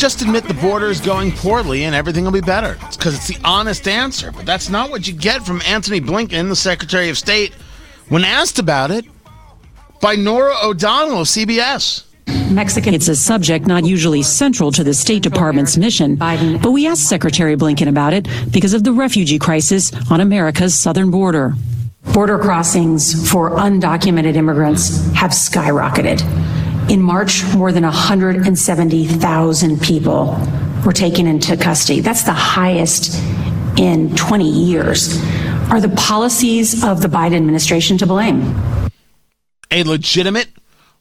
Just 0.00 0.22
admit 0.22 0.44
the 0.44 0.54
border 0.54 0.86
is 0.86 0.98
going 0.98 1.30
poorly 1.30 1.84
and 1.84 1.94
everything 1.94 2.24
will 2.24 2.32
be 2.32 2.40
better. 2.40 2.78
It's 2.86 2.96
because 2.96 3.14
it's 3.14 3.28
the 3.28 3.36
honest 3.44 3.86
answer. 3.86 4.32
But 4.32 4.46
that's 4.46 4.70
not 4.70 4.90
what 4.90 5.06
you 5.06 5.12
get 5.12 5.44
from 5.44 5.60
Antony 5.66 6.00
Blinken, 6.00 6.48
the 6.48 6.56
Secretary 6.56 7.10
of 7.10 7.18
State, 7.18 7.52
when 8.08 8.24
asked 8.24 8.58
about 8.58 8.90
it 8.90 9.04
by 10.00 10.14
Norah 10.14 10.56
O'Donnell 10.62 11.20
of 11.20 11.26
CBS. 11.26 12.04
Mexican. 12.50 12.94
It's 12.94 13.08
a 13.08 13.14
subject 13.14 13.66
not 13.66 13.84
usually 13.84 14.22
central 14.22 14.72
to 14.72 14.82
the 14.82 14.94
State 14.94 15.22
Department's 15.22 15.76
mission, 15.76 16.16
but 16.16 16.70
we 16.70 16.86
asked 16.86 17.06
Secretary 17.06 17.54
Blinken 17.54 17.86
about 17.86 18.14
it 18.14 18.26
because 18.50 18.72
of 18.72 18.84
the 18.84 18.94
refugee 18.94 19.38
crisis 19.38 19.92
on 20.10 20.22
America's 20.22 20.74
southern 20.74 21.10
border. 21.10 21.52
Border 22.14 22.38
crossings 22.38 23.30
for 23.30 23.50
undocumented 23.50 24.34
immigrants 24.34 25.12
have 25.12 25.32
skyrocketed. 25.32 26.22
In 26.90 27.00
March, 27.00 27.44
more 27.54 27.70
than 27.70 27.84
170,000 27.84 29.80
people 29.80 30.36
were 30.84 30.92
taken 30.92 31.28
into 31.28 31.56
custody. 31.56 32.00
That's 32.00 32.24
the 32.24 32.32
highest 32.32 33.14
in 33.78 34.12
20 34.16 34.44
years. 34.44 35.22
Are 35.70 35.80
the 35.80 35.90
policies 35.90 36.82
of 36.82 37.00
the 37.00 37.06
Biden 37.06 37.36
administration 37.36 37.96
to 37.98 38.06
blame? 38.06 38.42
A 39.70 39.84
legitimate, 39.84 40.48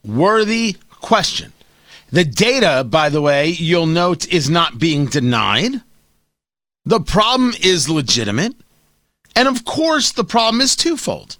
worthy 0.06 0.76
question. 0.92 1.54
The 2.12 2.24
data, 2.24 2.84
by 2.84 3.10
the 3.10 3.24
way, 3.24 3.48
you'll 3.48 3.88
note 3.88 4.28
is 4.32 4.48
not 4.48 4.78
being 4.78 5.08
denied. 5.08 5.82
The 6.86 7.00
problem 7.00 7.54
is 7.64 7.90
legitimate. 7.90 8.54
And 9.36 9.48
of 9.48 9.66
course, 9.66 10.12
the 10.12 10.24
problem 10.24 10.62
is 10.62 10.76
twofold. 10.76 11.39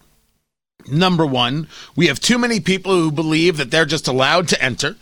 Number 0.92 1.26
one, 1.26 1.68
we 1.96 2.08
have 2.08 2.20
too 2.20 2.38
many 2.38 2.60
people 2.60 2.94
who 2.94 3.12
believe 3.12 3.58
that 3.58 3.72
they're 3.72 3.86
just 3.86 4.08
allowed 4.08 4.48
to 4.50 4.62
enter 4.62 4.96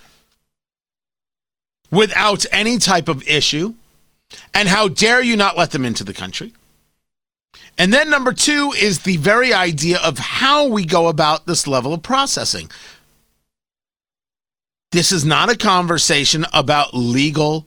without 1.91 2.45
any 2.51 2.77
type 2.77 3.07
of 3.07 3.27
issue. 3.27 3.75
And 4.53 4.67
how 4.67 4.87
dare 4.87 5.21
you 5.21 5.37
not 5.37 5.57
let 5.57 5.71
them 5.71 5.85
into 5.85 6.03
the 6.03 6.13
country? 6.13 6.53
And 7.77 7.93
then 7.93 8.09
number 8.09 8.33
two 8.33 8.73
is 8.77 9.01
the 9.01 9.17
very 9.17 9.53
idea 9.53 9.99
of 9.99 10.17
how 10.17 10.67
we 10.67 10.83
go 10.83 11.07
about 11.07 11.45
this 11.45 11.67
level 11.67 11.93
of 11.93 12.01
processing. 12.01 12.71
This 14.91 15.11
is 15.11 15.23
not 15.23 15.51
a 15.51 15.57
conversation 15.57 16.45
about 16.53 16.95
legal 16.95 17.66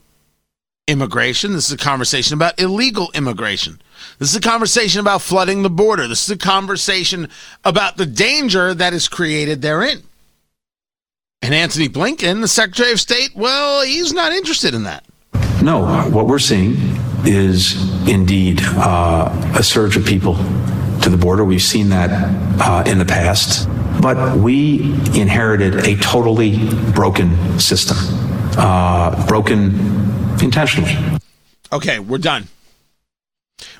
immigration. 0.91 1.53
This 1.53 1.67
is 1.67 1.73
a 1.73 1.77
conversation 1.77 2.35
about 2.35 2.59
illegal 2.59 3.09
immigration. 3.15 3.81
This 4.19 4.29
is 4.29 4.35
a 4.35 4.41
conversation 4.41 4.99
about 4.99 5.21
flooding 5.21 5.63
the 5.63 5.69
border. 5.69 6.07
This 6.07 6.23
is 6.23 6.29
a 6.29 6.37
conversation 6.37 7.29
about 7.63 7.97
the 7.97 8.05
danger 8.05 8.73
that 8.73 8.93
is 8.93 9.07
created 9.07 9.61
therein. 9.61 10.03
And 11.41 11.55
Antony 11.55 11.89
Blinken, 11.89 12.41
the 12.41 12.47
Secretary 12.47 12.91
of 12.91 12.99
State, 12.99 13.31
well, 13.35 13.81
he's 13.81 14.13
not 14.13 14.31
interested 14.31 14.75
in 14.75 14.83
that. 14.83 15.05
No, 15.63 16.09
what 16.09 16.27
we're 16.27 16.39
seeing 16.39 16.75
is 17.25 17.75
indeed 18.07 18.59
uh, 18.63 19.53
a 19.55 19.63
surge 19.63 19.95
of 19.95 20.05
people 20.05 20.35
to 21.01 21.09
the 21.09 21.17
border. 21.17 21.43
We've 21.43 21.61
seen 21.61 21.89
that 21.89 22.09
uh, 22.59 22.83
in 22.85 22.99
the 22.99 23.05
past, 23.05 23.67
but 24.01 24.37
we 24.37 24.81
inherited 25.19 25.87
a 25.87 25.95
totally 25.97 26.69
broken 26.91 27.59
system, 27.59 27.97
uh, 28.57 29.25
broken 29.27 30.01
intentionally. 30.41 30.97
Okay, 31.71 31.99
we're 31.99 32.17
done. 32.17 32.47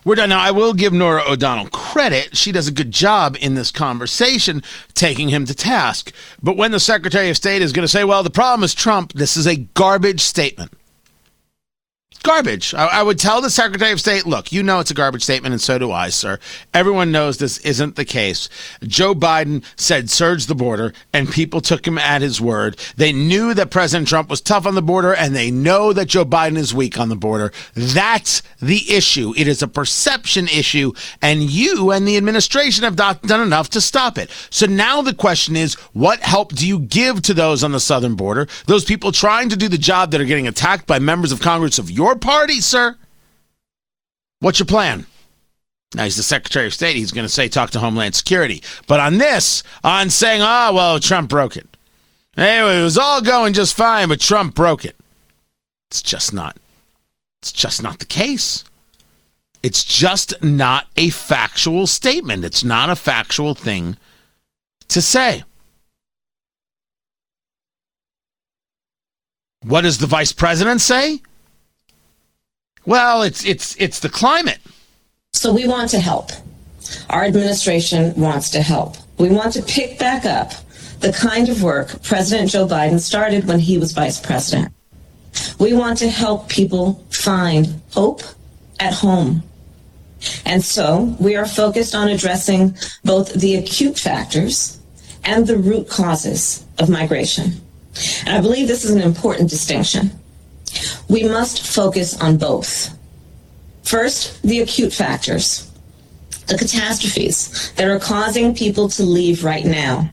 We're 0.06 0.16
done. 0.16 0.30
Now, 0.30 0.40
I 0.40 0.52
will 0.52 0.74
give 0.74 0.94
Norah 0.94 1.24
O'Donnell 1.28 1.68
credit. 1.68 2.36
She 2.38 2.52
does 2.52 2.68
a 2.68 2.72
good 2.72 2.92
job 2.92 3.36
in 3.40 3.56
this 3.56 3.72
conversation, 3.72 4.64
taking 4.94 5.30
him 5.30 5.46
to 5.46 5.56
task. 5.56 6.14
But 6.42 6.58
when 6.58 6.72
the 6.72 6.80
Secretary 6.80 7.30
of 7.30 7.38
State 7.38 7.62
is 7.62 7.72
going 7.72 7.84
to 7.84 7.92
say, 7.92 8.04
well, 8.04 8.24
the 8.24 8.30
problem 8.30 8.64
is 8.64 8.74
Trump, 8.74 9.14
this 9.14 9.38
is 9.38 9.48
a 9.48 9.58
garbage 9.58 10.22
statement. 10.22 10.72
Garbage. 12.24 12.74
I, 12.74 12.88
I, 12.88 13.04
would 13.04 13.20
tell 13.20 13.42
the 13.42 13.50
Secretary 13.50 13.92
of 13.92 14.00
State, 14.00 14.26
look, 14.26 14.52
you 14.52 14.64
know 14.64 14.80
it's 14.80 14.92
a 14.92 14.96
garbage 14.96 15.24
statement, 15.24 15.54
and 15.54 15.62
so 15.62 15.78
do 15.78 15.92
I, 15.92 16.10
sir. 16.10 16.40
Everyone 16.74 17.12
knows 17.12 17.38
this 17.38 17.58
isn't 17.60 17.96
the 17.96 18.06
case. 18.06 18.50
Joe 18.84 19.14
Biden 19.14 19.64
said 19.76 20.10
surge 20.10 20.46
the 20.46 20.56
border, 20.56 20.94
and 21.14 21.30
people 21.30 21.62
took 21.62 21.86
him 21.86 21.98
at 21.98 22.22
his 22.22 22.40
word. 22.40 22.80
They 22.96 23.12
knew 23.12 23.54
that 23.54 23.72
President 23.72 24.08
Trump 24.08 24.30
was 24.30 24.42
tough 24.42 24.66
on 24.66 24.76
the 24.76 24.82
border, 24.82 25.14
and 25.14 25.36
they 25.36 25.52
know 25.52 25.94
that 25.94 26.08
Joe 26.08 26.26
Biden 26.26 26.58
is 26.58 26.74
weak 26.74 27.00
on 27.00 27.10
the 27.10 27.16
border. 27.16 27.52
That's 27.74 28.44
the 28.62 28.92
issue. 28.92 29.34
It 29.36 29.48
is 29.48 29.62
a 29.62 29.68
perception 29.68 30.48
issue, 30.48 30.94
and 31.22 31.44
you 31.44 31.92
and 31.92 32.08
the 32.08 32.18
administration 32.18 32.84
have 32.84 32.98
not 32.98 33.22
done 33.24 33.42
enough 33.42 33.70
to 33.72 33.82
stop 33.82 34.18
it. 34.18 34.30
So 34.50 34.66
now 34.66 35.02
the 35.02 35.14
question 35.14 35.56
is, 35.56 35.74
what 35.94 36.20
help 36.20 36.54
do 36.54 36.68
you 36.68 36.80
give 36.80 37.22
to 37.24 37.34
those 37.34 37.64
on 37.64 37.72
the 37.72 37.80
southern 37.80 38.16
border, 38.16 38.48
those 38.68 38.86
people 38.86 39.12
trying 39.12 39.50
to 39.50 39.58
do 39.58 39.68
the 39.68 39.78
job 39.78 40.12
that 40.12 40.22
are 40.22 40.26
getting 40.26 40.48
attacked 40.48 40.88
by 40.88 41.00
members 41.00 41.32
of 41.32 41.42
Congress 41.42 41.80
of 41.80 41.90
your 41.90 42.11
party, 42.16 42.62
sir? 42.62 42.96
What's 44.40 44.60
your 44.60 44.66
plan? 44.66 45.06
Now 45.94 46.06
he's 46.06 46.16
the 46.16 46.24
Secretary 46.24 46.68
of 46.68 46.74
State. 46.74 46.96
He's 46.96 47.12
going 47.12 47.26
to 47.26 47.34
say 47.34 47.48
talk 47.48 47.72
to 47.72 47.80
Homeland 47.80 48.16
Security. 48.16 48.64
But 48.88 49.00
on 49.00 49.18
this, 49.18 49.64
on 49.84 50.10
saying, 50.10 50.42
oh, 50.42 50.74
well, 50.74 51.00
Trump 51.00 51.30
broke 51.30 51.58
it. 51.58 51.68
Anyway, 52.38 52.80
it 52.80 52.84
was 52.84 52.98
all 52.98 53.22
going 53.22 53.54
just 53.54 53.76
fine, 53.76 54.08
but 54.08 54.22
Trump 54.22 54.56
broke 54.56 54.86
it. 54.86 54.96
It's 55.90 56.02
just 56.02 56.34
not. 56.34 56.56
It's 57.42 57.52
just 57.52 57.84
not 57.84 58.00
the 58.00 58.06
case. 58.06 58.64
It's 59.62 59.84
just 59.84 60.42
not 60.42 60.88
a 60.96 61.10
factual 61.10 61.86
statement. 61.88 62.46
It's 62.46 62.64
not 62.64 62.90
a 62.90 62.96
factual 62.96 63.54
thing 63.54 63.98
to 64.88 65.02
say. 65.02 65.44
What 69.64 69.82
does 69.82 70.00
the 70.00 70.08
vice 70.08 70.32
president 70.32 70.82
say? 70.82 71.22
Well, 72.86 73.22
it's 73.22 73.46
it's 73.46 73.76
it's 73.78 74.00
the 74.00 74.10
climate. 74.10 74.60
So 75.34 75.54
we 75.54 75.68
want 75.68 75.90
to 75.92 76.00
help. 76.00 76.32
Our 77.10 77.24
administration 77.24 78.14
wants 78.16 78.50
to 78.52 78.62
help. 78.62 78.98
We 79.18 79.30
want 79.30 79.54
to 79.54 79.62
pick 79.62 80.00
back 80.00 80.26
up 80.26 80.52
the 81.00 81.12
kind 81.14 81.50
of 81.50 81.64
work 81.64 82.02
President 82.04 82.50
Joe 82.50 82.68
Biden 82.68 83.00
started 83.00 83.48
when 83.48 83.60
he 83.60 83.78
was 83.78 83.92
vice 83.92 84.20
president. 84.20 84.74
We 85.60 85.74
want 85.74 85.98
to 86.00 86.10
help 86.10 86.50
people 86.50 87.06
find 87.10 87.82
hope 87.92 88.22
at 88.80 88.94
home. 88.94 89.44
And 90.46 90.64
so 90.64 91.16
we 91.20 91.36
are 91.36 91.46
focused 91.46 91.96
on 91.96 92.10
addressing 92.10 92.78
both 93.04 93.34
the 93.34 93.56
acute 93.56 93.98
factors 93.98 94.80
and 95.24 95.48
the 95.48 95.58
root 95.58 95.90
causes 95.90 96.66
of 96.80 96.90
migration. 96.90 97.54
And 98.26 98.36
I 98.38 98.42
believe 98.42 98.68
this 98.68 98.86
is 98.86 98.92
an 98.92 99.02
important 99.02 99.50
distinction. 99.50 100.12
We 101.10 101.24
must 101.24 101.66
focus 101.66 102.20
on 102.22 102.38
both. 102.38 102.98
First, 103.84 104.42
the 104.44 104.62
acute 104.62 104.94
factors, 104.94 105.70
the 106.48 106.58
catastrophes 106.58 107.72
that 107.76 107.90
are 107.90 108.00
causing 108.00 108.56
people 108.56 108.90
to 108.90 109.04
leave 109.04 109.44
right 109.44 109.66
now 109.66 110.12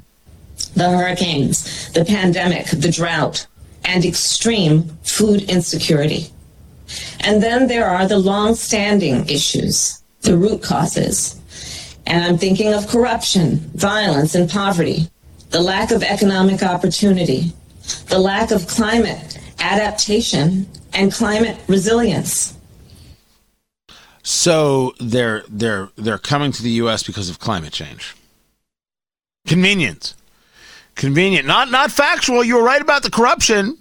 the 0.74 0.90
hurricanes, 0.90 1.92
the 1.92 2.04
pandemic, 2.04 2.66
the 2.66 2.90
drought, 2.90 3.46
and 3.84 4.04
extreme 4.04 4.84
food 5.02 5.42
insecurity. 5.50 6.30
And 7.20 7.42
then 7.42 7.66
there 7.66 7.86
are 7.86 8.06
the 8.06 8.18
long 8.18 8.54
standing 8.54 9.28
issues, 9.28 10.02
the 10.22 10.36
root 10.36 10.62
causes. 10.62 11.40
And 12.06 12.24
I'm 12.24 12.38
thinking 12.38 12.72
of 12.72 12.88
corruption, 12.88 13.58
violence, 13.74 14.34
and 14.34 14.48
poverty, 14.48 15.08
the 15.50 15.60
lack 15.60 15.90
of 15.90 16.02
economic 16.02 16.62
opportunity, 16.62 17.52
the 18.06 18.18
lack 18.18 18.50
of 18.50 18.66
climate 18.66 19.37
adaptation 19.60 20.68
and 20.92 21.12
climate 21.12 21.58
resilience. 21.66 22.56
So 24.22 24.94
they're 25.00 25.42
they're 25.48 25.88
they're 25.96 26.18
coming 26.18 26.52
to 26.52 26.62
the 26.62 26.70
US 26.82 27.02
because 27.02 27.30
of 27.30 27.38
climate 27.38 27.72
change. 27.72 28.14
Convenient. 29.46 30.14
Convenient. 30.96 31.46
Not 31.46 31.70
not 31.70 31.90
factual. 31.90 32.44
You 32.44 32.56
were 32.56 32.62
right 32.62 32.82
about 32.82 33.02
the 33.02 33.10
corruption. 33.10 33.78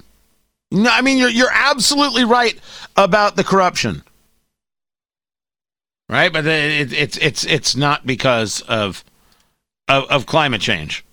No, 0.71 0.89
I 0.89 1.01
mean 1.01 1.17
you're 1.17 1.29
you're 1.29 1.51
absolutely 1.51 2.23
right 2.23 2.57
about 2.95 3.35
the 3.35 3.43
corruption. 3.43 4.03
Right? 6.09 6.31
But 6.31 6.45
it, 6.45 6.93
it's 6.93 7.17
it's 7.17 7.45
it's 7.45 7.75
not 7.75 8.05
because 8.05 8.61
of 8.61 9.03
of, 9.87 10.05
of 10.05 10.25
climate 10.25 10.61
change. 10.61 11.03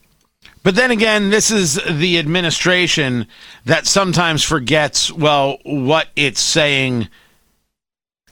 But 0.64 0.74
then 0.76 0.90
again, 0.90 1.28
this 1.28 1.50
is 1.50 1.78
the 1.88 2.18
administration 2.18 3.26
that 3.66 3.86
sometimes 3.86 4.42
forgets, 4.42 5.12
well, 5.12 5.58
what 5.62 6.08
it's 6.16 6.40
saying 6.40 7.08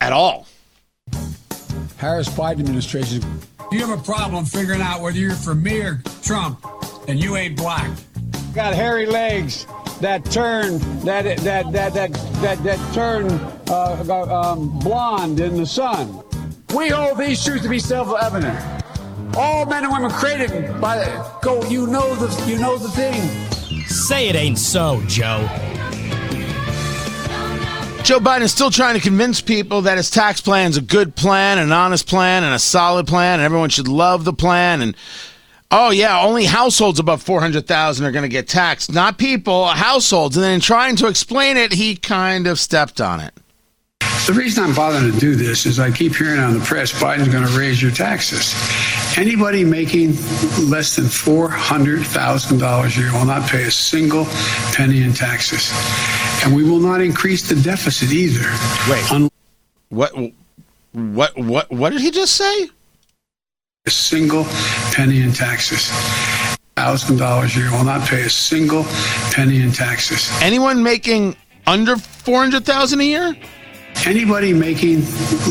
at 0.00 0.14
all. 0.14 0.46
Harris 1.98 2.30
Biden 2.30 2.60
administration. 2.60 3.22
You 3.70 3.86
have 3.86 4.00
a 4.00 4.02
problem 4.02 4.46
figuring 4.46 4.80
out 4.80 5.02
whether 5.02 5.18
you're 5.18 5.34
for 5.34 5.54
me 5.54 5.82
or 5.82 6.02
Trump, 6.22 6.64
and 7.06 7.22
you 7.22 7.36
ain't 7.36 7.56
black. 7.56 7.90
Got 8.54 8.74
hairy 8.74 9.06
legs 9.06 9.66
that 10.00 10.24
turn 10.24 10.78
that 11.04 11.24
that 11.38 11.70
that 11.72 11.92
that 11.92 12.12
that, 12.12 12.62
that 12.64 12.94
turn 12.94 13.30
uh, 13.68 14.50
um, 14.50 14.78
blonde 14.78 15.38
in 15.38 15.58
the 15.58 15.66
sun. 15.66 16.22
We 16.74 16.88
hold 16.88 17.18
these 17.18 17.44
truths 17.44 17.62
to 17.64 17.68
be 17.68 17.78
self-evident. 17.78 18.81
All 19.36 19.64
men 19.64 19.84
and 19.84 19.92
women 19.92 20.10
created 20.10 20.80
by 20.80 20.98
the, 20.98 21.38
go. 21.40 21.62
You 21.64 21.86
know 21.86 22.14
the 22.16 22.50
you 22.50 22.58
know 22.58 22.76
the 22.76 22.88
thing. 22.88 23.86
Say 23.86 24.28
it 24.28 24.36
ain't 24.36 24.58
so, 24.58 25.02
Joe. 25.06 25.48
Joe 28.04 28.18
Biden 28.18 28.42
is 28.42 28.52
still 28.52 28.70
trying 28.70 28.94
to 28.94 29.00
convince 29.00 29.40
people 29.40 29.82
that 29.82 29.96
his 29.96 30.10
tax 30.10 30.40
plan 30.40 30.70
is 30.70 30.76
a 30.76 30.82
good 30.82 31.14
plan, 31.14 31.58
an 31.58 31.70
honest 31.72 32.08
plan, 32.08 32.42
and 32.42 32.52
a 32.52 32.58
solid 32.58 33.06
plan, 33.06 33.34
and 33.34 33.42
everyone 33.42 33.70
should 33.70 33.88
love 33.88 34.24
the 34.24 34.32
plan. 34.32 34.82
And 34.82 34.96
oh 35.70 35.90
yeah, 35.90 36.20
only 36.20 36.44
households 36.44 36.98
above 36.98 37.22
four 37.22 37.40
hundred 37.40 37.66
thousand 37.66 38.04
are 38.04 38.12
going 38.12 38.24
to 38.24 38.28
get 38.28 38.48
taxed, 38.48 38.92
not 38.92 39.18
people, 39.18 39.66
households. 39.66 40.36
And 40.36 40.44
then 40.44 40.52
in 40.52 40.60
trying 40.60 40.96
to 40.96 41.06
explain 41.06 41.56
it, 41.56 41.72
he 41.72 41.96
kind 41.96 42.46
of 42.46 42.60
stepped 42.60 43.00
on 43.00 43.20
it. 43.20 43.32
The 44.26 44.34
reason 44.34 44.62
I'm 44.62 44.74
bothering 44.74 45.12
to 45.12 45.18
do 45.18 45.34
this 45.34 45.64
is 45.66 45.80
I 45.80 45.90
keep 45.90 46.14
hearing 46.14 46.38
on 46.38 46.58
the 46.58 46.64
press 46.64 46.92
Biden's 46.92 47.28
going 47.28 47.46
to 47.46 47.58
raise 47.58 47.80
your 47.80 47.90
taxes. 47.90 48.54
Anybody 49.16 49.62
making 49.62 50.16
less 50.70 50.96
than 50.96 51.04
$400,000 51.04 52.96
a 52.96 53.00
year 53.00 53.12
will 53.12 53.26
not 53.26 53.48
pay 53.48 53.64
a 53.64 53.70
single 53.70 54.24
penny 54.72 55.02
in 55.02 55.12
taxes. 55.12 55.70
And 56.42 56.54
we 56.56 56.64
will 56.64 56.80
not 56.80 57.02
increase 57.02 57.46
the 57.48 57.54
deficit 57.54 58.10
either. 58.10 58.48
Wait. 58.90 59.12
Un- 59.12 59.30
what 59.90 60.12
what 60.92 61.36
what 61.36 61.70
what 61.70 61.90
did 61.90 62.00
he 62.00 62.10
just 62.10 62.36
say? 62.36 62.70
A 63.86 63.90
single 63.90 64.44
penny 64.92 65.20
in 65.20 65.32
taxes. 65.32 65.90
Thousand 66.76 67.18
dollars 67.18 67.54
a 67.56 67.60
year 67.60 67.70
will 67.70 67.84
not 67.84 68.08
pay 68.08 68.22
a 68.22 68.30
single 68.30 68.84
penny 69.30 69.60
in 69.60 69.72
taxes. 69.72 70.30
Anyone 70.40 70.82
making 70.82 71.36
under 71.66 71.96
four 71.96 72.40
hundred 72.40 72.64
thousand 72.64 73.00
a 73.00 73.04
year? 73.04 73.36
Anybody 74.04 74.52
making 74.52 75.00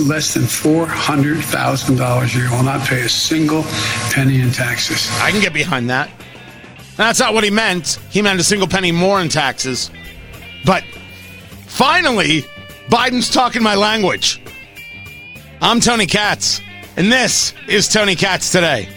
less 0.07 0.33
than 0.33 0.43
$400,000 0.43 2.35
a 2.35 2.37
year 2.37 2.51
will 2.51 2.63
not 2.63 2.85
pay 2.85 3.01
a 3.01 3.09
single 3.09 3.63
penny 4.11 4.41
in 4.41 4.51
taxes. 4.51 5.09
I 5.21 5.31
can 5.31 5.39
get 5.39 5.53
behind 5.53 5.89
that. 5.89 6.09
That's 6.97 7.19
not 7.19 7.33
what 7.33 7.45
he 7.45 7.49
meant. 7.49 7.97
He 8.09 8.21
meant 8.21 8.41
a 8.41 8.43
single 8.43 8.67
penny 8.67 8.91
more 8.91 9.21
in 9.21 9.29
taxes. 9.29 9.89
But 10.65 10.83
finally, 11.65 12.41
Biden's 12.89 13.29
talking 13.29 13.63
my 13.63 13.75
language. 13.75 14.41
I'm 15.61 15.79
Tony 15.79 16.05
Katz, 16.05 16.59
and 16.97 17.09
this 17.09 17.53
is 17.69 17.87
Tony 17.87 18.15
Katz 18.15 18.51
Today. 18.51 18.89